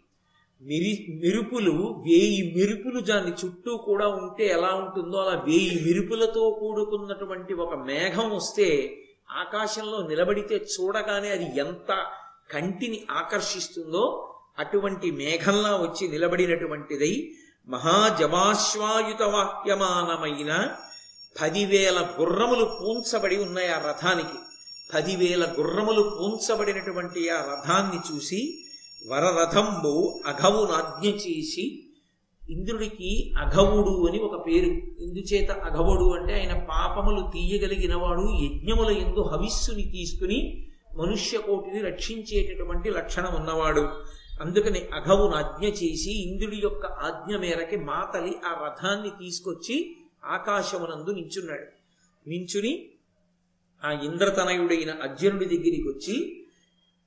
మిరి 0.62 1.18
మెరుపులు 1.22 2.06
వేయి 2.06 2.56
మెరుపులు 2.56 3.00
దాని 3.00 3.32
చుట్టూ 3.32 3.78
కూడా 3.78 4.20
ఉంటే 4.20 4.46
ఎలా 4.46 4.74
ఉంటుందో 4.74 5.18
అలా 5.18 5.42
వేయి 5.46 5.84
మెరుపులతో 5.84 6.50
కూడుకున్నటువంటి 6.60 7.54
ఒక 7.54 7.84
మేఘం 7.84 8.30
వస్తే 8.30 8.96
ఆకాశంలో 9.34 10.02
నిలబడితే 10.02 10.66
చూడగానే 10.74 11.28
అది 11.28 11.58
ఎంత 11.58 12.06
కంటిని 12.52 13.06
ఆకర్షిస్తుందో 13.10 14.30
అటువంటి 14.58 15.10
మేఘంలా 15.10 15.76
వచ్చి 15.76 16.08
నిలబడినటువంటిదై 16.08 17.32
మహాజమాశ్వాయుత 17.68 19.22
వాక్యమానమైన 19.34 20.70
పదివేల 21.42 22.06
గుర్రములు 22.20 22.64
పూంచబడి 22.64 23.36
ఉన్నాయి 23.36 23.68
ఆ 23.68 23.78
రథానికి. 23.78 24.38
పదివేల 24.94 25.54
గుర్రములు 25.58 26.02
పూంచబడినటువంటి 26.02 27.28
ఆ 27.28 27.36
రథాన్ని 27.36 28.14
చూసి 28.14 28.58
వరరథంబు 29.08 30.20
అఘవునాజ్ఞ 30.26 31.08
చేసి 31.08 31.84
ఇంద్రుడికి 32.50 33.32
అఘవుడు 33.38 34.06
అని 34.08 34.18
ఒక 34.18 34.46
పేరు. 34.46 34.66
ఇందుచేత 35.02 35.50
అఘవుడు 35.50 36.14
అంటే 36.14 36.34
ఆయన 36.34 36.58
పాపములు 36.58 37.30
తీయగలిగినవాడు 37.30 38.20
యజ్ఞముల 38.20 38.96
ఎందు 38.96 39.20
హవిస్సుని 39.20 39.82
తీసుకుని 39.82 40.66
మనుష్య 40.96 41.38
కోటిని 41.38 41.82
రక్షించేటటువంటి 41.82 42.90
లక్షణం 42.90 43.34
ఉన్నవాడు. 43.34 43.88
అందుకని 44.42 44.78
అఘవును 44.78 45.34
ఆజ్ఞ 45.34 45.66
చేసి 45.66 46.28
ఇంద్రుడి 46.28 46.56
యొక్క 46.56 46.86
ఆజ్ఞ 46.86 47.36
మేరకి 47.36 47.76
మాతలి 47.76 48.32
ఆ 48.46 48.64
రథాన్ని 48.64 49.08
తీసుకొచ్చి 49.08 49.96
ఆకాశమునందు 50.24 51.10
నించున్నాడు. 51.10 51.66
నించుని 52.28 52.88
ఆ 53.84 53.92
ఇంద్రతనయుడైన 53.92 54.90
అర్జునుడి 54.90 55.44
దగ్గరికి 55.44 55.88
వచ్చి 55.88 56.36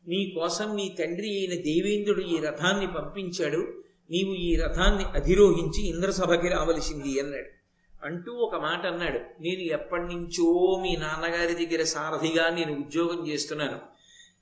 నీ 0.08 0.32
కోసం 0.36 0.76
నీ 0.76 0.96
తండ్రి 1.00 1.38
అయిన 1.38 1.62
దేవేంద్రుడు 1.62 2.22
ఈ 2.22 2.38
రథాన్ని 2.38 2.88
పంపించాడు. 2.88 3.84
నీవు 4.12 4.34
ఈ 4.34 4.56
రథాన్ని 4.56 5.04
అధిరోహించి 5.04 5.88
ఇంద్రసభకి 5.88 6.48
రావలసింది 6.48 7.20
అన్నాడు. 7.20 7.64
అంటూ 8.06 8.34
ఒక 8.34 8.56
మాట 8.56 8.86
అన్నాడు. 8.86 9.18
నేను 9.18 9.62
ఎప్పటి 9.62 10.04
నుంచో 10.04 10.80
మీ 10.82 10.96
నాన్నగారి 10.96 11.66
దగ్గర 11.66 11.84
సారథిగా 11.84 12.50
నేను 12.50 12.74
ఉద్యోగం 12.74 13.28
చేస్తున్నాను. 13.28 13.80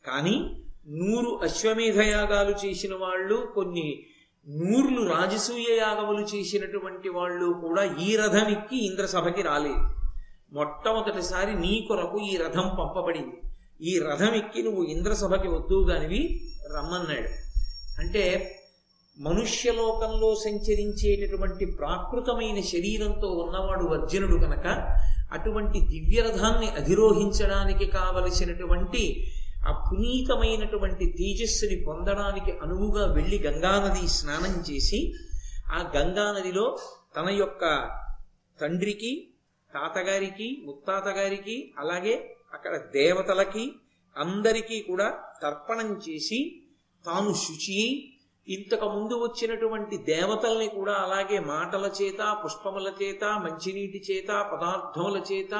కానీ 0.05 0.63
నూరు 0.89 1.35
అశ్వమేధ 1.35 1.99
యాగాలు 1.99 2.67
చేసిన 2.67 2.95
వాళ్ళు 2.95 3.51
కొన్ని 3.55 4.03
నూర్లు 4.49 5.09
రాజసూయ 5.09 5.77
యాగములు 5.77 6.35
చేసినటువంటి 6.35 7.09
వాళ్ళు 7.09 7.53
కూడా 7.53 7.83
ఈ 7.95 8.15
రథం 8.15 8.47
ఎక్కి 8.47 8.85
ఇంద్రసభకి 8.87 9.41
రాలేదు. 9.41 9.89
మొట్టమొదటిసారి 10.53 11.59
నీ 11.59 11.85
కొరకు 11.87 12.19
ఈ 12.19 12.37
రథం 12.37 12.75
పంపబడింది. 12.79 13.41
ఈ 13.81 13.99
రథం 13.99 14.33
ఎక్కి 14.33 14.63
నువ్వు 14.63 14.83
ఇంద్రసభకి 14.83 15.47
వద్దుగానివి 15.47 16.41
రమ్మన్నాడు. 16.77 17.27
అంటే 18.01 18.55
మనుష్యలోకంలో 19.19 20.35
సంచరించేటటువంటి 20.35 21.65
ప్రాకృతమైన 21.65 22.61
శరీరంతో 22.61 23.27
ఉన్నవాడు 23.27 24.01
అర్జునుడు 24.01 24.35
కనుక 24.35 24.67
అటువంటి 25.31 25.79
దివ్యరథాన్ని 25.79 26.69
అధిరోహించడానికి 26.69 27.85
కావలసినటువంటి 27.85 29.31
ఆ 29.67 29.71
పునీతమైనటువంటి 29.85 31.05
తేజస్సుని 31.11 31.77
పొందడానికి 31.83 32.51
అనువుగా 32.51 33.05
వెళ్ళి 33.05 33.39
గంగానది 33.39 34.07
స్నానం 34.07 34.53
చేసి 34.69 34.99
ఆ 35.71 35.81
గంగానదిలో 35.95 36.65
తన 37.15 37.29
యొక్క 37.29 37.63
తండ్రికి 38.59 39.11
తాతగారికి 39.73 40.47
ముత్తాతగారికి 40.65 41.73
అలాగే 41.77 42.15
అక్కడ 42.53 42.73
దేవతలకి 42.77 43.65
అందరికీ 44.15 44.81
కూడా 44.81 45.07
తర్పణం 45.41 45.89
చేసి 46.07 46.39
తాను 47.05 47.33
శుచి 47.33 47.77
ఇంతకు 48.47 48.87
ముందు 48.89 49.15
వచ్చినటువంటి 49.23 49.97
దేవతల్ని 49.97 50.67
కూడా 50.67 50.93
అలాగే 50.93 51.39
మాటల 51.39 51.85
చేత 52.01 52.21
పుష్పముల 52.45 52.89
చేత 53.01 53.23
మంచినీటి 53.23 53.99
చేత 54.09 54.27
పదార్థముల 54.51 55.17
చేత 55.31 55.53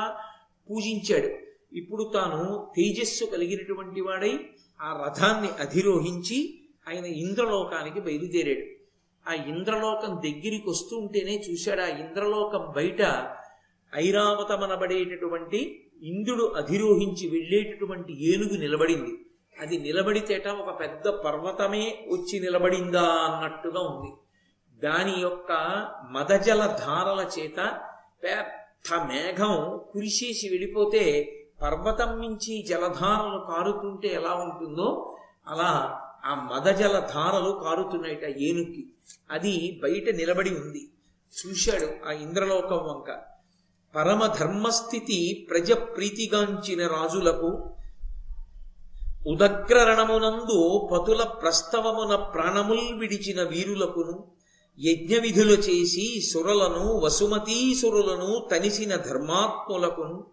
పూజించాడు. 0.70 1.30
ఇప్పుడు 1.74 2.12
తాను 2.14 2.72
తేజస్సు 2.76 3.26
కలిగినటువంటి 3.26 4.02
వాడై 4.02 4.40
ఆ 4.82 5.04
రథాన్ని 5.06 5.50
అధిరోహించి 5.60 6.60
ఆయన 6.90 7.06
ఇంద్రలోకానికి 7.06 8.00
బయలుదేరాడు. 8.00 8.82
ఆ 9.30 9.44
ఇంద్రలోకం 9.44 10.10
దగ్గరికి 10.10 10.64
వస్తుంటేనే 10.68 11.44
చూశాడు 11.52 11.82
ఆ 11.82 11.88
ఇంద్రలోకం 11.88 12.74
బయట 12.76 13.02
ఐరావతమనబడేటటువంటి 13.96 15.90
ఇంద్రుడు 16.02 16.44
అధిరోహించి 16.44 17.30
వెళ్ళేటటువంటి 17.30 18.34
ఏనుగు 18.34 18.58
నిలబడింది. 18.58 19.26
అది 19.60 19.78
నిలబడితేట 19.78 20.48
ఒక 20.48 20.80
పెద్ద 20.80 21.08
పర్వతమే 21.08 22.06
వచ్చి 22.12 22.40
నిలబడిందా 22.40 23.02
అన్నట్టుగా 23.02 23.82
ఉంది. 23.82 24.12
దాని 24.82 25.22
యొక్క 25.22 25.52
మదజల 26.12 26.66
ధారల 26.66 27.30
చేత 27.40 27.82
పెద్ద 28.24 28.94
మేఘం 28.94 29.82
కురిసేసి 29.92 30.50
వెళ్ళిపోతే 30.50 31.38
పర్వతం 31.62 32.22
నుంచి 32.22 32.66
జలధారలు 32.70 33.40
కారుతుంటే 33.52 34.08
ఎలా 34.08 34.34
ఉంటుందో 34.34 35.18
అలా 35.48 36.00
ఆ 36.26 36.50
మదజల 36.54 37.00
ధారలు 37.00 37.62
కారుతున్నాయిట 37.64 38.24
ఏనుక్కి. 38.24 38.86
అది 39.32 39.80
బయట 39.84 40.16
నిలబడి 40.16 40.50
ఉంది. 40.50 40.92
చూశాడు 41.34 42.10
ఆ 42.10 42.12
ఇంద్రలోకం 42.12 42.78
వంక. 42.78 43.20
పరమ 43.96 44.28
ధర్మస్థితి 44.28 45.48
ప్రజ 45.50 45.72
ప్రీతిగాంచిన 45.72 46.88
రాజులకు 46.88 47.76
ఉదగ్రరణమునందు 49.28 50.90
పతుల 50.94 51.24
ప్రస్తవమున 51.24 52.16
ప్రాణముల్ 52.16 52.94
విడిచిన 52.94 53.44
వీరులకును 53.44 54.32
యజ్ఞ 54.80 55.18
విధులు 55.20 55.54
చేసి 55.54 56.22
సురలను 56.34 57.00
వసుమతీసురులను 57.00 58.48
తనిసిన 58.52 58.96
ధర్మాత్ములకును 58.96 60.28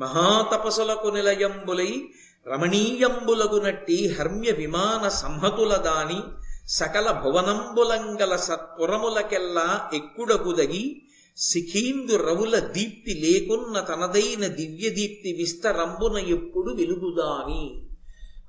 మహాతపసులకు 0.00 1.08
నిలయంబులై 1.08 2.08
రమణీయంబులగు 2.48 3.60
నట్టి 3.60 4.16
హర్మ్య 4.18 4.50
విమాన 4.50 5.08
సంహతుల 5.08 5.76
దాని 5.76 6.22
సకల 6.66 7.10
భువనంబులంగల 7.10 8.36
సత్పురములకెల్లా 8.36 9.90
ఎక్కుడగుదగి 9.94 11.02
సిఖీందు 11.36 12.16
రవుల 12.16 12.58
దీప్తి 12.58 13.14
లేకున్న 13.14 13.80
తనదైన 13.80 14.46
దివ్య 14.46 14.88
దీప్తి 14.88 15.34
విస్తరంబున 15.38 16.18
ఎప్పుడు 16.18 16.74
వెలుగుదాని. 16.74 17.86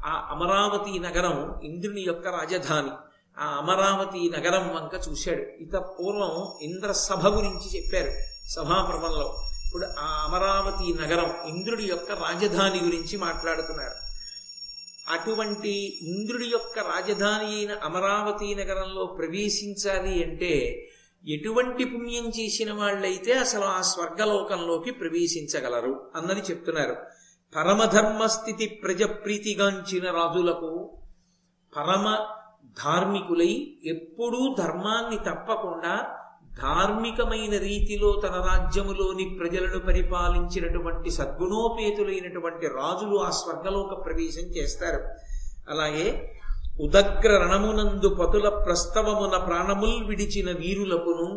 ఆ 0.06 0.28
అమరావతి 0.32 1.00
నగరం 1.00 1.60
ఇంద్రుని 1.64 2.02
యొక్క 2.02 2.28
రాజధాని. 2.28 2.92
ఆ 3.40 3.58
అమరావతి 3.58 4.32
నగరం 4.38 4.76
వంక 4.76 5.02
చూశాడు. 5.10 5.64
ఇత 5.64 5.74
పూర్వం 5.74 6.54
ఇంద్ర 6.62 6.92
సభ 6.92 7.28
గురించి 7.28 7.78
చెప్పారు 7.78 8.12
సభాపర్వంలో. 8.50 9.51
ఇప్పుడు 9.72 9.88
ఆ 10.00 10.28
అమరావతి 10.28 10.94
నగరం 10.94 11.36
ఇంద్రుడి 11.48 11.84
యొక్క 11.84 12.12
రాజధాని 12.12 12.80
గురించి 12.84 13.18
మాట్లాడుతున్నారు. 13.18 13.94
అటువంటి 15.10 16.00
ఇంద్రుడి 16.02 16.46
యొక్క 16.46 16.80
రాజధాని 16.80 17.56
అయిన 17.56 17.72
అమరావతి 17.84 18.56
నగరంలో 18.56 19.06
ప్రవేశించాలి 19.06 20.24
అంటే 20.24 20.88
ఎటువంటి 21.28 21.84
పుణ్యం 21.84 22.30
చేసిన 22.30 22.74
వాళ్ళైతే 22.74 23.34
అసలు 23.34 23.64
ఆ 23.64 23.82
స్వర్గలోకంలోకి 23.82 24.92
ప్రవేశించగలరు 24.92 26.12
అన్నది 26.16 26.40
చెప్తున్నారు. 26.40 26.96
పరమధర్మస్థితి 27.56 28.68
ప్రజప్రీతిగాంచిన 28.68 30.12
రాజులకు 30.12 31.00
పరమ 31.78 32.18
ధార్మికులై 32.84 33.78
ఎప్పుడూ 33.86 34.56
ధర్మాన్ని 34.60 35.18
తప్పకుండా 35.18 36.18
ధార్మికమైన 36.58 37.58
రీతిలో 37.58 38.22
తన 38.22 38.36
రాజ్యములోని 38.46 39.38
ప్రజలను 39.40 39.80
పరిపాలించినటువంటి 39.80 41.10
సద్గుణోపేతులైనటువంటి 41.10 42.68
రాజులు 42.68 43.16
ఆ 43.18 43.30
స్వర్గలోక 43.30 44.06
ప్రవేశం 44.06 44.42
చేస్తారు. 44.42 45.00
అలాగే 45.70 46.06
ఉదగ్ర 46.80 47.32
రణమునందు 47.38 48.10
పతుల 48.16 48.50
ప్రస్తవమున 48.50 49.38
ప్రాణముల్ 49.38 50.06
విడిచిన 50.06 50.52
వీరులకును 50.52 51.28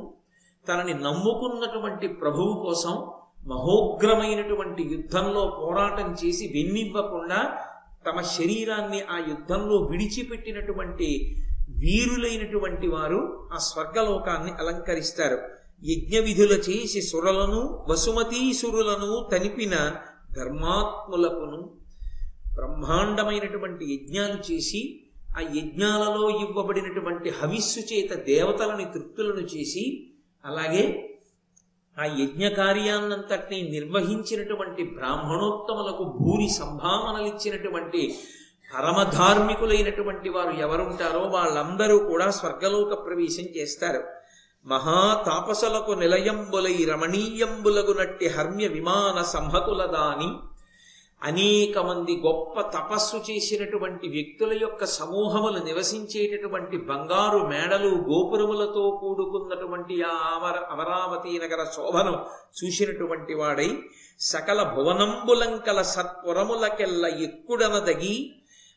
తనని 0.68 0.94
నమ్ముకున్నటువంటి 0.94 2.08
ప్రభువు 2.08 2.64
కోసం 2.64 2.94
మహోగ్రమైనటువంటి 3.46 4.82
యుద్ధంలో 4.92 5.42
పోరాటం 5.62 6.12
చేసి 6.12 6.46
వెన్నివ్వకుండా 6.46 7.40
తమ 8.06 8.20
శరీరాన్ని 8.20 9.02
ఆ 9.02 9.16
యుద్ధంలో 9.28 9.76
విడిచిపెట్టినటువంటి 9.76 11.08
వీరులైనటువంటి 11.68 12.86
వారు 12.88 13.48
ఆ 13.52 13.58
స్వర్గలోకాన్ని 13.58 14.52
అలంకరిస్తారు. 14.52 15.38
యజ్ఞ 15.82 16.18
విధుల 16.18 16.52
చేసి 16.52 17.02
సురలను 17.02 17.84
వసుమతీసురులను 17.90 19.28
తనిపిన 19.32 20.00
ధర్మాత్ములకును 20.32 21.78
బ్రహ్మాండమైనటువంటి 22.54 23.84
యజ్ఞాలు 23.94 24.52
చేసి 24.52 25.00
ఆ 25.36 25.40
యజ్ఞాలలో 25.40 26.30
ఇవ్వబడినటువంటి 26.30 27.30
హవిస్సు 27.30 27.80
చేత 27.80 28.12
దేవతలని 28.14 28.84
తృప్తులను 28.84 29.40
చేసి 29.40 30.12
అలాగే 30.44 31.10
ఆ 31.98 32.04
యజ్ఞ 32.04 32.48
కార్యాన్నంతటినీ 32.48 33.70
నిర్వహించినటువంటి 33.70 34.82
బ్రాహ్మణోత్తములకు 34.84 36.04
భూరి 36.18 36.48
సంభావనలిచ్చినటువంటి 36.48 38.14
పరమధార్మికులైనటువంటి 38.74 40.28
వారు 40.28 40.50
ఎవరుంటారో 40.50 41.20
వాళ్ళందరూ 41.20 41.98
కూడా 41.98 42.30
స్వర్గలోక 42.30 43.06
ప్రవేశం 43.06 43.46
చేస్తారు. 43.56 44.02
మహాతాపసులకు 44.66 45.92
నిలయంబులై 45.92 46.84
రమణీయంబులగునట్టి 46.84 48.28
హర్మ్య 48.28 48.66
విమాన 48.66 49.22
సంహకుల 49.22 49.86
దాని 49.86 50.28
అనేక 51.22 51.78
మంది 51.78 52.22
గొప్ప 52.26 52.60
తపస్సు 52.60 53.16
చేసినటువంటి 53.30 54.08
వ్యక్తుల 54.08 54.52
యొక్క 54.62 54.84
సమూహములు 54.84 55.64
నివసించేటటువంటి 55.64 56.76
బంగారు 56.76 57.38
మేడలు 57.38 57.88
గోపురములతో 57.88 58.90
కూడుకున్నటువంటి 58.90 60.02
ఆ 60.02 60.14
అమర 60.36 60.56
అమరావతి 60.70 61.38
నగర 61.38 61.64
శోభను 61.64 62.14
చూసినటువంటి 62.58 63.34
వాడై 63.34 63.70
సకల 64.20 64.62
భువనంబులంకల 64.62 65.82
సత్పురములకెల్ల 65.82 67.06
ఎక్కుడనదగి 67.06 68.34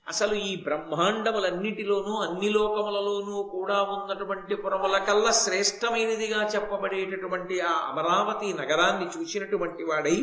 అసలు 0.10 0.36
ఈ 0.36 0.56
బ్రహ్మాండములన్నిటిలోనూ 0.56 2.14
అన్ని 2.16 2.50
లోకములలోనూ 2.50 3.44
కూడా 3.44 3.82
ఉన్నటువంటి 3.82 4.56
పురముల 4.56 4.98
కల్లా 4.98 5.32
శ్రేష్టమైనదిగా 5.32 6.50
చెప్పబడేటటువంటి 6.56 7.60
ఆ 7.62 7.74
అమరావతి 7.90 8.54
నగరాన్ని 8.54 9.08
చూసినటువంటి 9.16 9.84
వాడై 9.84 10.18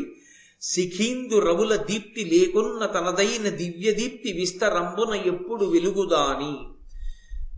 సిఖీందు 0.61 1.39
రవుల 1.39 1.75
దీప్తి 1.75 2.23
లేకున్న 2.23 2.85
తనదైన 2.85 3.49
దివ్య 3.49 3.91
దీప్తి 3.91 4.31
విస్తరంబున 4.31 5.13
ఎప్పుడు 5.25 5.65
వెలుగుదాని. 5.65 6.53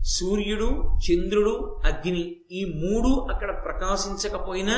సూర్యుడు 0.04 0.68
చంద్రుడు 1.06 1.54
అగ్ని 1.86 2.36
ఈ 2.50 2.64
మూడు 2.64 3.32
అక్కడ 3.32 3.50
ప్రకాశించకపోయినా 3.64 4.76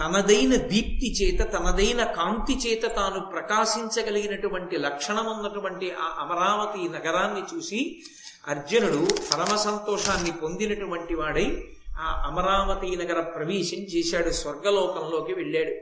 తనదైన 0.00 0.54
దీప్తి 0.54 1.12
చేత 1.22 1.52
తనదైన 1.52 2.04
కాంతి 2.04 2.52
చేత 2.52 2.82
తాను 2.96 3.20
ప్రకాశించగలిగినటువంటి 3.20 4.78
లక్షణం 4.78 5.26
ఉన్నటువంటి 5.26 5.90
ఆ 5.90 6.16
అమరావతి 6.18 6.88
నగరాన్ని 6.88 7.56
చూసి 7.56 8.02
అర్జునుడు 8.48 9.06
పరమ 9.32 9.56
సంతోషాన్ని 9.56 10.30
పొందినటువంటి 10.30 11.14
వాడై 11.14 11.68
ఆ 11.98 12.24
అమరావతి 12.26 12.96
నగర 12.96 13.20
ప్రవేశం 13.20 13.78
చేశాడు 13.78 14.30
స్వర్గలోకంలోకి 14.30 15.34
వెళ్ళాడు. 15.34 15.74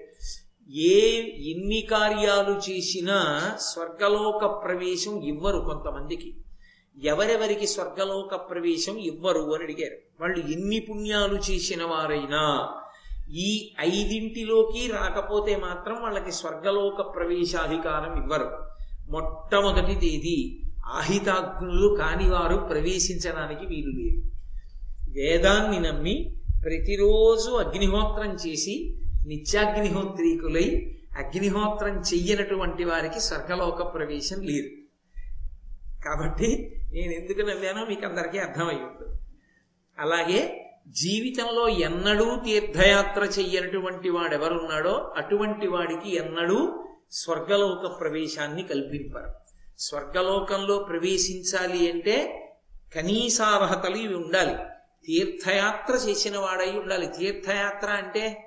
ఏ 0.70 1.18
ఎన్ని 1.52 1.80
కార్యాలు 1.80 2.70
చేసినా 2.70 3.52
స్వర్గలోక 3.60 4.64
ప్రవేశం 4.64 5.22
ఇవ్వరు 5.22 5.58
కొంతమందికి. 5.58 6.34
ఎవరెవరికి 7.02 7.66
స్వర్గలోక 7.66 8.34
ప్రవేశం 8.34 8.98
ఇవ్వరు 8.98 9.54
అని 9.54 9.64
అడిగారు. 9.64 9.96
వాళ్ళు 10.20 10.38
ఎన్ని 10.38 10.80
పుణ్యాలు 10.80 11.34
చేసిన 11.50 11.84
వారైనా 11.84 12.68
ఈ 13.30 13.74
ఐదింటిలోకి 13.80 14.92
రాకపోతే 14.92 15.56
మాత్రం 15.56 16.02
వాళ్ళకి 16.02 16.32
స్వర్గలోక 16.32 17.14
ప్రవేశాధికారం 17.14 18.22
ఇవ్వరు. 18.22 18.68
మొట్టమొదటి 19.10 19.94
తేదీ 19.94 20.62
ఆహితాగ్నులు 20.86 21.96
కాని 21.96 22.30
వారు 22.30 22.56
ప్రవేశించడానికి 22.56 23.66
వీలు 23.66 23.90
లేదు. 23.90 24.30
వేదాన్ని 25.10 25.80
నమ్మి 25.80 26.34
ప్రతిరోజు 26.64 27.50
అగ్నిహోత్రం 27.50 28.34
చేసి 28.34 28.96
నిత్యాగ్నిహోత్రీకులై 29.26 30.94
అగ్నిహోత్రం 31.18 32.00
చెయ్యనటువంటి 32.00 32.84
వారికి 32.84 33.20
స్వర్గలోక 33.20 33.94
ప్రవేశం 33.94 34.40
లేదు. 34.40 34.68
కాబట్టి 36.04 36.76
నేను 36.92 37.12
ఎందుకు 37.12 37.38
నవ్వానో 37.38 37.86
మీకు 37.86 38.06
అందరికీ 38.06 38.38
అర్థమై 38.38 38.74
ఉంటుంది 38.74 39.18
అలాగే 39.98 40.64
జీవితంలో 40.88 41.68
ఎన్నడూ 41.68 42.36
తీర్థయాత్ర 42.44 43.22
చెయ్యనటువంటి 43.24 44.10
వాడెవరున్నాడో 44.10 45.12
అటువంటి 45.16 45.68
వాడికి 45.68 46.16
ఎన్నడూ 46.16 46.84
స్వర్గలోక 47.12 48.00
ప్రవేశాన్ని 48.00 48.62
కల్పింపరు. 48.62 49.32
స్వర్గలోకంలో 49.78 50.78
ప్రవేశించాలి 50.78 51.92
అంటే 51.92 52.44
కనీసార్హతలు 52.94 53.96
ఇవి 53.96 54.14
ఉండాలి. 54.14 54.54
తీర్థయాత్ర 55.06 55.94
చేసిన 55.94 56.38
వాడై 56.38 56.78
ఉండాలి. 56.78 57.06
తీర్థయాత్ర 57.06 57.88
అంటే 57.88 58.44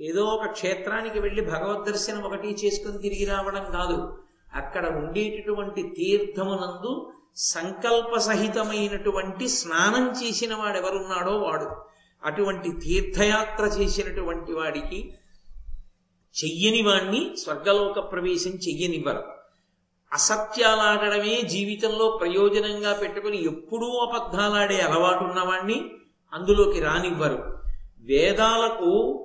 ఏదో 0.00 0.24
ఒక 0.24 0.46
క్షేత్రానికి 0.46 1.20
వెళ్ళి 1.20 1.42
భగవద్ 1.42 1.86
దర్శనం 1.86 2.22
ఒకటి 2.22 2.48
చేసుకుని 2.48 2.98
తిరిగి 2.98 3.24
రావడం 3.24 3.64
కాదు. 3.72 4.18
అక్కడ 4.54 4.86
ఉండేటటువంటి 4.86 5.82
తీర్థమునందు 5.82 7.12
సంకల్ప 7.36 8.18
సహితమైనటువంటి 8.18 9.48
స్నానం 9.48 10.26
చేసిన 10.26 10.54
వాడెవరున్నాడో 10.54 11.30
వాడు. 11.30 11.70
అటువంటి 12.24 12.70
తీర్థయాత్ర 12.70 13.64
చేసినటువంటి 13.64 14.52
వాడికి 14.52 15.12
చెయ్యని 16.44 16.82
వాణ్ణి 16.82 17.36
స్వర్గలోక 17.36 18.12
ప్రవేశం 18.12 18.50
చెయ్యనివ్వరు. 18.50 19.22
అసత్యాలాడడమే 20.12 21.42
జీవితంలో 21.42 22.18
ప్రయోజనంగా 22.20 22.92
పెట్టుకుని 22.92 23.44
ఎప్పుడూ 23.44 23.86
అబద్ధాలాడే 23.86 24.80
అలవాటు 24.80 25.24
ఉన్నవాణ్ణి 25.24 25.90
అందులోకి 26.32 26.80
రానివ్వరు. 26.80 27.58
వేదాలకు 28.00 29.22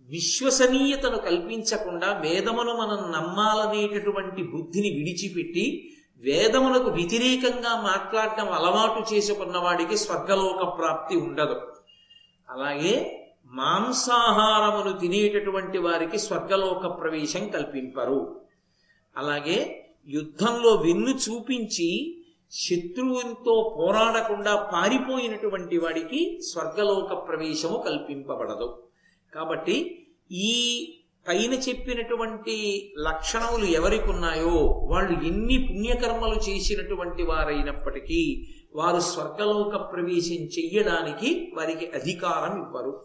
విశ్వసనీయతను 0.00 1.18
కల్పించకుండా 1.18 2.18
వేదమును 2.18 2.74
మనం 2.74 3.12
నమ్మాలనేటటువంటి 3.12 4.42
బుద్ధిని 4.42 4.90
విడిచిపెట్టి 4.90 5.96
వేదములకు 6.22 6.90
వ్యతిరేకంగా 6.90 7.82
మాట్లాడటం 7.82 8.52
అలవాటు 8.52 9.14
చేసుకున్న 9.14 9.58
వాడికి 9.58 9.96
స్వర్గలోక 9.96 10.78
ప్రాప్తి 10.78 11.16
ఉండదు. 11.16 11.60
అలాగే 12.50 13.18
మాంసాహారమును 13.44 14.98
తినేటటువంటి 14.98 15.78
వారికి 15.78 16.18
స్వర్గలోక 16.18 17.00
ప్రవేశం 17.00 17.48
కల్పింపరు. 17.48 18.40
అలాగే 19.16 19.88
యుద్ధంలో 20.08 20.70
వెన్ను 20.74 21.10
చూపించి 21.10 22.18
శత్రువుతో 22.52 23.76
పోరాడకుండా 23.78 24.56
పారిపోయినటువంటి 24.56 25.78
వాడికి 25.78 26.40
స్వర్గలోక 26.52 27.28
ప్రవేశము 27.28 27.82
కల్పింపబడదు. 27.86 28.82
కాబట్టి 29.34 30.06
ఈ 30.30 30.52
పైన 31.26 31.54
చెప్పినటువంటి 31.54 32.54
లక్షణములు 32.98 33.64
ఎవరికి 33.64 34.10
ఉన్నాయో 34.10 34.54
వాళ్ళు 34.90 35.12
ఎన్ని 35.12 35.66
పుణ్యకర్మలు 35.68 36.34
చేసినటువంటి 36.34 37.22
వారైనప్పటికీ 37.22 38.48
వారు 38.74 39.00
స్వర్గలోక 39.00 39.92
ప్రవేశం 39.92 40.42
చెయ్యడానికి 40.44 41.52
వారికి 41.56 41.86
అధికారం 41.86 42.66
ఇవ్వరు. 42.66 43.04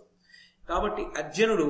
కాబట్టి 0.69 1.03
అర్జునుడు 1.17 1.69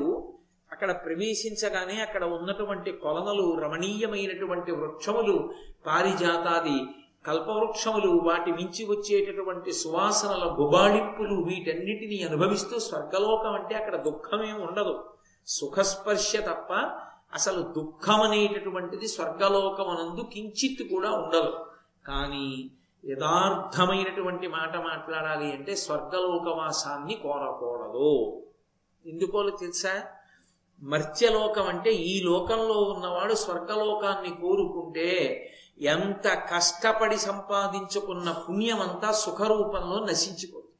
అక్కడ 0.71 0.91
ప్రవేశించగానే 0.91 2.01
అక్కడ 2.01 2.23
ఉన్నటువంటి 2.23 2.91
కొలనలు 2.91 3.59
రమణీయమైనటువంటి 3.61 4.71
వృక్షములు 4.71 5.53
పారిజాతాది 5.85 6.79
కల్పవృక్షములు 7.25 8.21
వాటి 8.25 8.51
మించి 8.51 8.85
వచ్చేటటువంటి 8.85 9.71
సువాసనల 9.71 10.55
గుబాళింపులు 10.59 11.35
వీటన్నిటినీ 11.35 12.23
అనుభవిస్తూ 12.23 12.79
స్వర్గలోకం 12.79 13.53
అంటే 13.53 13.75
అక్కడ 13.75 13.95
దుఃఖమే 13.95 14.51
ఉండదు. 14.51 14.95
సుఖస్పర్శ 15.47 16.35
తప్ప 16.35 16.73
అసలు 17.33 17.61
దుఃఖం 17.61 18.21
అనేటటువంటిది 18.21 19.07
స్వర్గలోకమనందు 19.07 20.21
కించిత్ 20.33 20.89
కూడా 20.89 21.11
ఉండదు. 21.11 21.65
కానీ 22.05 22.71
యథార్థమైనటువంటి 23.05 24.47
మాట 24.47 24.77
మాట్లాడాలి 24.77 25.51
అంటే 25.51 25.75
స్వర్గలోకవాసాన్ని 25.75 27.13
కోరకూడదు. 27.13 28.43
ఎందుకో 29.05 29.49
తెలుసా? 29.49 30.03
మర్త్యలోకం 30.83 31.67
అంటే 31.67 31.93
ఈ 31.93 32.23
లోకంలో 32.23 32.73
ఉన్నవాడు 32.73 33.33
స్వర్గలోకాన్ని 33.33 34.29
కోరుకుంటే 34.29 35.09
ఎంత 35.79 36.27
కష్టపడి 36.27 37.17
సంపాదించుకున్న 37.17 38.31
పుణ్యమంతా 38.31 39.11
సుఖరూపంలో 39.11 40.05
నశించిపోతుంది. 40.05 40.73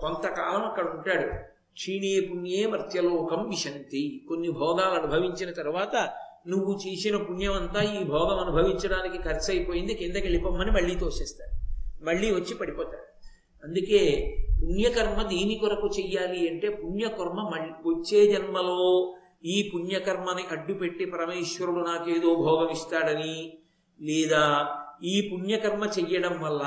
కొంతకాలం 0.00 0.64
అక్కడ 0.64 0.90
ఉంటాడు 0.90 1.59
క్షీణే 1.76 2.12
పుణ్యే 2.20 2.66
మర్త్యలోకం 2.66 3.40
విశంతి. 3.48 4.02
కొన్ని 4.28 4.48
భోగాలు 4.50 4.94
అనుభవించిన 4.94 5.50
తర్వాత 5.50 5.94
నువ్వు 6.46 6.72
చేసిన 6.74 7.16
పుణ్యమంతా 7.16 7.80
ఈ 7.94 8.00
భోగం 8.04 8.38
అనుభవించడానికి 8.38 9.18
ఖర్చు 9.18 9.48
అయిపోయింది 9.50 9.94
కిందకి 9.94 10.22
వెళ్ళిపోమని 10.22 10.70
మళ్ళీ 10.70 10.94
తోసేస్తాడు 10.94 11.54
మళ్ళీ 12.04 12.28
వచ్చి 12.30 12.54
పడిపోతాడు 12.54 13.06
అందుకే 13.62 14.00
పుణ్యకర్మ 14.60 15.22
దీని 15.22 15.54
కొరకు 15.54 15.88
చెయ్యాలి 15.98 16.40
అంటే 16.48 16.68
పుణ్యకర్మ 16.74 17.40
మళ్ళీ 17.50 17.72
వచ్చే 17.86 18.20
జన్మలో 18.26 18.78
ఈ 19.44 19.56
పుణ్యకర్మని 19.72 20.44
అడ్డుపెట్టి 20.50 21.04
పరమేశ్వరుడు 21.06 21.80
నాకేదో 21.80 22.34
భోగం 22.34 22.70
ఇస్తాడని 22.70 23.36
లేదా 24.00 24.44
ఈ 25.04 25.14
పుణ్యకర్మ 25.30 25.84
చెయ్యడం 25.96 26.34
వల్ల 26.42 26.64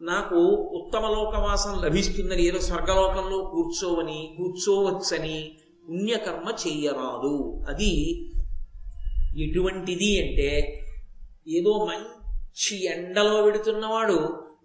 నాకు 0.00 0.36
ఉత్తమ 0.70 1.06
లోకవాసం 1.08 1.82
లభిస్తుందని 1.82 2.42
ఏదో 2.42 2.58
స్వర్గలోకంలో 2.60 3.38
కూర్చోవని 3.44 4.34
కూర్చోవచ్చని 4.38 5.58
పుణ్యకర్మ 5.88 6.52
చెయ్యరాదు 6.66 7.64
అది 7.68 7.92
ఎటువంటిది 9.42 10.10
అంటే 10.22 10.50
ఏదో 11.48 11.72
మంచి 11.84 12.84
ఎండలో 12.84 13.42
పెడుతున్నవాడు 13.42 14.18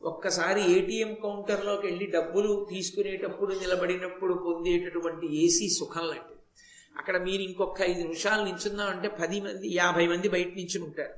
ఒక్కసారి 0.03 0.61
ఏటీఎం 0.71 1.13
కౌంటర్లోకి 1.13 1.87
వెళ్ళి 1.87 2.05
డబ్బులు 2.05 2.67
తీసుకునేటప్పుడు 2.69 3.53
నిలబడినప్పుడు 3.53 4.33
పొందేటటువంటి 4.33 5.45
ఏసీ 5.45 5.69
సుఖం 5.69 6.01
లాంటిది. 6.01 6.39
అక్కడ 6.97 7.17
మీరు 7.17 7.41
ఇంకొక 7.41 7.81
ఐదు 7.81 8.01
నిమిషాలు 8.01 8.43
నించున్నామంటే 8.43 9.07
పది 9.07 9.41
మంది 9.41 9.75
యాభై 9.75 10.07
మంది 10.07 10.29
బయట 10.29 10.47
నించుని 10.55 10.83
ఉంటారు. 10.83 11.15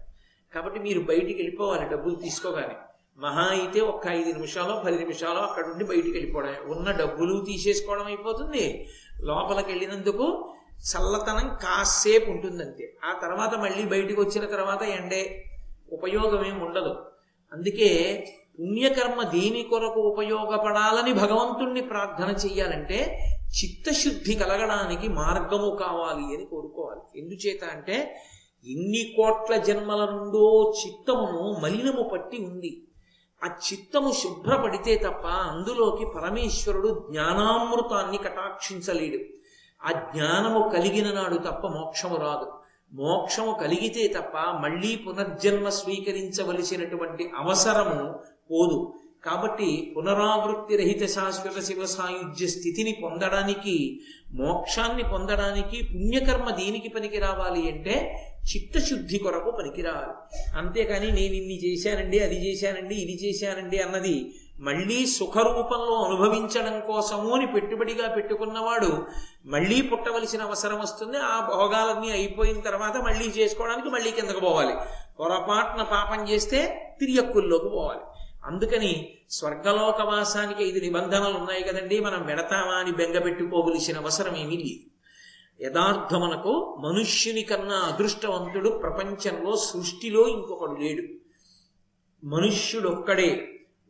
కాబట్టి 0.53 0.79
మీరు 0.79 0.99
బయటికి 0.99 1.33
వెళ్ళిపోవాలి 1.33 1.89
డబ్బులు 1.89 2.15
తీసుకోగానే. 2.15 2.75
మహా 3.17 3.43
అయితే 3.49 3.79
ఒక్క 3.79 4.07
ఐదు 4.07 4.31
నిమిషాలు 4.31 4.73
పది 4.85 4.97
నిమిషాలు 4.97 5.39
అక్కడ 5.39 5.67
నుండి 5.67 5.83
బయటికి 5.83 6.11
వెళ్ళిపోవడం 6.11 6.55
ఉన్న 6.67 6.91
డబ్బులు 6.91 7.45
తీసేసుకోవడం 7.45 8.05
అయిపోతుంది. 8.05 8.87
లోపలికి 9.23 9.69
వెళ్ళినందుకు 9.69 10.51
చల్లతనం 10.79 11.47
కాసేపు 11.63 12.31
ఉంటుందంతే. 12.31 12.93
ఆ 13.03 13.19
తర్వాత 13.21 13.55
మళ్ళీ 13.55 13.85
బయటికి 13.85 14.19
వచ్చిన 14.19 14.45
తర్వాత 14.45 14.81
ఎండే 14.83 15.45
ఉపయోగం 15.91 16.45
ఏమి 16.45 16.63
ఉండదు. 16.63 16.93
అందుకే 17.53 17.89
పుణ్యకర్మ 18.59 19.23
దేని 19.23 19.63
కొరకు 19.63 20.01
ఉపయోగపడాలని 20.01 21.13
భగవంతుణ్ణి 21.13 21.81
ప్రార్థన 21.81 22.29
చెయ్యాలంటే 22.45 22.99
చిత్తశుద్ధి 23.57 24.33
కలగడానికి 24.35 25.07
మార్గము 25.07 25.69
కావాలి 25.75 26.35
అని 26.35 26.45
కోరుకోవాలి. 26.45 27.21
ఎందుచేత 27.21 27.63
అంటే 27.63 28.21
ఎన్ని 28.65 29.13
కోట్ల 29.17 29.55
జన్మల 29.57 30.05
నుండో 30.05 30.73
చిత్తమును 30.79 31.59
మలినము 31.63 32.09
పట్టి 32.13 32.37
ఉంది. 32.37 32.71
ఆ 33.43 33.47
చిత్తము 33.47 34.11
శుభ్రపడితే 34.11 34.95
తప్ప 34.95 35.27
అందులోకి 35.27 36.05
పరమేశ్వరుడు 36.05 37.07
జ్ఞానామృతాన్ని 37.09 38.17
కటాక్షించలేడు. 38.17 39.23
ఆ 39.85 39.91
జ్ఞానము 39.91 40.69
కలిగిన 40.69 41.11
నాడు 41.11 41.35
తప్ప 41.35 41.67
మోక్షము 41.67 42.15
రాదు. 42.15 42.51
మోక్షము 42.93 43.57
కలిగితే 43.61 44.07
తప్ప 44.07 44.37
మళ్ళీ 44.37 44.95
పునర్జన్మ 44.95 45.69
స్వీకరించవలసినటువంటి 45.69 47.31
అవసరము 47.37 48.19
పోదు. 48.51 48.93
కాబట్టి 49.25 49.93
పునరావృత్తి 49.97 50.77
రహిత 50.77 51.05
శాశ్వత 51.05 51.63
శివ 51.63 51.85
సాయుధ్య 51.85 52.47
స్థితిని 52.47 52.91
పొందడానికి 53.03 54.01
మోక్షాన్ని 54.33 55.03
పొందడానికి 55.03 55.83
పుణ్యకర్మ 55.83 56.49
దీనికి 56.49 56.89
పనికి 56.89 57.19
రావాలి 57.19 57.71
అంటే 57.71 57.95
చిత్తశుద్ధి 58.51 59.17
కొరకు 59.17 59.51
పనికిరావాలి 59.51 60.13
అంతేకాని 60.57 61.07
నేను 61.11 61.33
ఇన్ని 61.33 61.57
చేశానండి 61.65 62.19
అది 62.19 62.37
చేశానండి 62.45 62.95
ఇది 62.95 63.15
చేశానండి 63.23 63.79
అన్నది 63.79 64.35
మళ్ళీ 64.59 65.05
సుఖరూపంలో 65.05 65.95
అనుభవించడం 65.95 66.79
కోసము 66.79 67.35
అని 67.35 67.47
పెట్టుబడిగా 67.47 68.07
పెట్టుకున్నవాడు 68.07 68.91
మళ్ళీ 69.45 69.81
పుట్టవలసిన 69.81 70.41
అవసరం 70.41 70.79
వస్తుంది 70.79 71.17
ఆ 71.17 71.49
భోగాలన్నీ 71.49 72.11
అయిపోయిన 72.11 72.59
తర్వాత 72.59 72.97
మళ్ళీ 72.97 73.27
చేసుకోవడానికి 73.29 73.89
మళ్ళీ 73.89 74.11
కిందకు 74.11 74.39
పోవాలి. 74.39 74.73
పొరపాటున 75.19 75.83
పాపం 75.83 76.29
చేస్తే 76.29 76.59
తిరియక్కుల్లోకి 76.99 77.69
పోవాలి. 77.69 78.03
అందుకని 78.45 79.09
స్వర్గలోకవాసానికి 79.29 80.63
ఐదు 80.63 80.79
నిబంధనలు 80.79 81.37
ఉన్నాయి 81.37 81.63
కదండి 81.63 81.99
మనం 81.99 82.25
వెడతామా 82.25 82.73
అని 82.73 82.91
బెంగ 82.91 83.19
పెట్టుకోవలసిన 83.19 83.97
అవసరం 83.97 84.35
ఏమీ 84.37 84.57
లేదు. 84.57 84.94
యథార్థమనకు 85.61 86.53
మనుష్యుని 86.79 87.41
కన్నా 87.41 87.75
అదృష్టవంతుడు 87.75 88.69
ప్రపంచంలో 88.69 89.55
సృష్టిలో 89.55 90.27
ఇంకొకడు 90.27 90.75
లేడు. 90.81 91.03
మనుష్యుడొక్కడే 92.23 93.29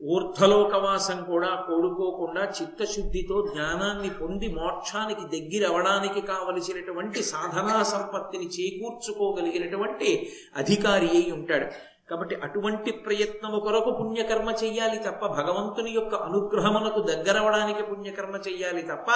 ఊర్ధలోకవాసం 0.02 1.24
కూడా 1.24 1.66
కోడుకోకుండా 1.68 2.44
చిత్తశుద్ధితో 2.46 3.48
జ్ఞానాన్ని 3.54 4.10
పొంది 4.10 4.48
మోక్షానికి 4.48 5.26
దగ్గరవడానికి 5.36 6.22
కావలసినటువంటి 6.22 7.24
సాధనా 7.24 7.84
సంపత్తిని 7.84 8.48
చేకూర్చుకోగలిగినటువంటి 8.48 10.10
అధికారి 10.56 11.08
అయి 11.08 11.32
ఉంటాడు. 11.32 11.68
కాబట్టి 12.10 12.36
అటువంటి 12.36 12.92
ప్రయత్నము 12.92 13.60
కొరకు 13.60 13.92
పుణ్యకర్మ 13.92 14.50
చెయ్యాలి 14.64 15.00
తప్ప 15.00 15.26
భగవంతుని 15.26 15.92
యొక్క 15.92 16.16
అనుగ్రహమునకు 16.16 17.02
దగ్గరవడానికి 17.02 17.84
పుణ్యకర్మ 17.84 18.36
చెయ్యాలి 18.36 18.82
తప్ప 18.82 19.12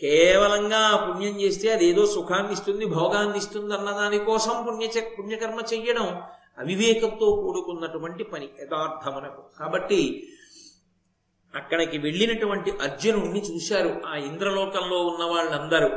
కేవలంగా 0.00 0.82
పుణ్యం 0.96 1.40
చేస్తే 1.40 1.72
అదేదో 1.72 2.06
సుఖాన్ని 2.06 2.52
ఇస్తుంది 2.52 2.84
భోగాన్ని 2.84 3.38
ఇస్తుంది 3.38 3.74
అన్నదానికోసం 3.74 4.66
పుణ్య 4.68 4.88
పుణ్యకర్మ 5.18 5.60
చెయ్యడం 5.72 6.20
అవివేకంతో 6.58 7.26
కూడుకున్నటువంటి 7.42 8.24
పని 8.24 8.48
యథార్థమునకు. 8.62 9.42
కాబట్టి 9.58 10.28
అక్కడికి 11.54 11.98
వెళ్ళినటువంటి 11.98 12.70
అర్జునుణ్ణి 12.70 13.40
చూశారు. 13.40 14.02
ఆ 14.06 14.16
ఇంద్రలోకంలో 14.16 15.06
ఉన్న 15.06 15.24
వాళ్ళందరూ 15.24 15.90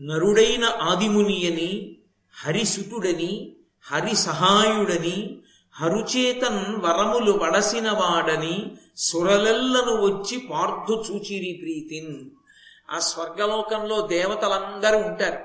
నరుడైన 0.00 0.64
ఆదిముని 0.64 1.46
అని 1.46 1.96
హరిసుతుడని 2.44 3.56
హరి 3.92 4.16
సహాయుడని 4.16 5.40
హరుచేతన్ 5.80 6.80
వరములు 6.80 7.32
వడసినవాడని 7.32 8.72
సురలెల్లను 8.96 9.94
వచ్చి 10.06 10.38
పార్థు 10.38 10.92
చూచిరి 10.92 11.52
ప్రీతిన్. 11.62 12.41
ఆ 12.92 12.98
స్వర్గలోకంలో 12.98 14.06
దేవతలందరూ 14.06 14.98
ఉంటారు. 14.98 15.38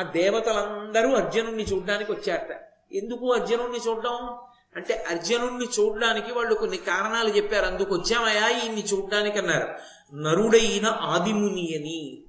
ఆ 0.00 0.02
దేవతలందరూ 0.02 1.14
అర్జునుణ్ణి 1.14 1.62
చూడడానికి 1.62 2.12
వచ్చారట. 2.12 2.68
ఎందుకు 2.92 3.32
అర్జునుణ్ణి 3.32 3.78
చూడడం? 3.88 4.38
అంటే 4.76 5.04
అర్జునుణ్ణి 5.10 5.66
చూడడానికి 5.80 6.32
వాళ్ళు 6.32 6.54
కొన్ని 6.54 6.76
కారణాలు 6.76 7.28
చెప్పారు. 7.28 7.64
అందుకు 7.66 7.94
వచ్చామయా 7.94 8.48
ఈయన్ని 8.48 8.84
చూడడానికి 8.84 9.38
అన్నారు. 9.38 9.68
నరుడైన 10.16 10.98
ఆదిముని 11.00 11.74
అని 11.76 12.22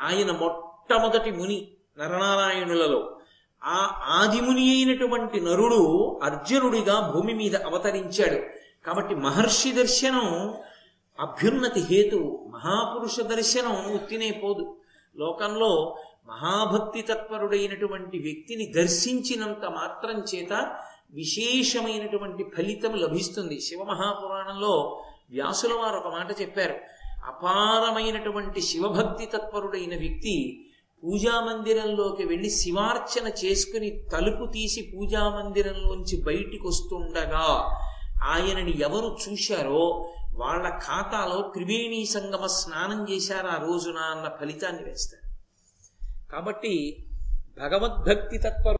ఆయన 0.00 0.30
మొట్టమొదటి 0.30 1.30
ముని 1.30 1.68
నరనారాయణులలో. 1.98 3.16
ఆ 3.64 4.04
ఆదిముని 4.06 4.70
అయినటువంటి 4.70 5.40
నరుడు 5.40 6.20
అర్జునుడిగా 6.22 7.00
భూమి 7.00 7.34
మీద 7.34 7.56
అవతరించాడు. 7.56 8.40
కాబట్టి 8.86 9.14
మహర్షి 9.14 9.72
దర్శనం 9.72 10.54
అభ్యున్నతి 11.18 11.80
హేతు 11.80 12.18
మహాపురుష 12.52 13.20
దర్శనం 13.20 13.94
ఉత్తినే 13.94 14.30
పోదు. 14.42 14.64
లోకంలో 15.16 15.70
మహాభక్తి 16.28 17.02
తత్పరుడైనటువంటి 17.02 18.18
వ్యక్తిని 18.18 18.66
దర్శించినంత 18.72 19.64
మాత్రం 19.64 20.16
చేత 20.20 20.52
విశేషమైనటువంటి 21.12 22.44
ఫలితం 22.56 22.92
లభిస్తుంది. 22.94 23.60
శివమహాపురాణంలో 23.60 25.02
వ్యాసుల 25.30 25.72
వారు 25.72 25.96
ఒక 25.96 26.08
మాట 26.14 26.40
చెప్పారు. 26.40 26.76
అపారమైనటువంటి 27.26 28.60
శివభక్తి 28.60 29.26
తత్పరుడైన 29.26 29.94
వ్యక్తి 29.98 30.36
పూజా 31.02 31.40
మందిరంలోకి 31.40 32.24
వెళ్ళి 32.24 32.50
శివార్చన 32.50 33.26
చేసుకుని 33.44 33.88
తలుపు 34.12 34.44
తీసి 34.52 34.92
పూజా 34.94 35.22
మందిరంలోంచి 35.28 36.16
బయటికి 36.22 36.66
వస్తుండగా 36.66 37.46
ఆయనని 38.24 38.74
ఎవరు 38.80 39.16
చూశారో 39.22 39.82
వాళ్ళ 40.36 40.68
ఖాతాలో 40.78 41.50
త్రివేణీ 41.54 42.04
సంగమ 42.06 42.46
స్నానం 42.46 43.00
చేశారు 43.10 43.46
ఆ 43.46 43.58
రోజున 43.58 43.96
అన్న 43.96 44.28
ఫలితాన్ని 44.40 44.82
వేస్తారు. 44.82 45.26
కాబట్టి 46.32 46.74
భగవద్భక్తి 47.58 48.38
తత్పరు 48.38 48.78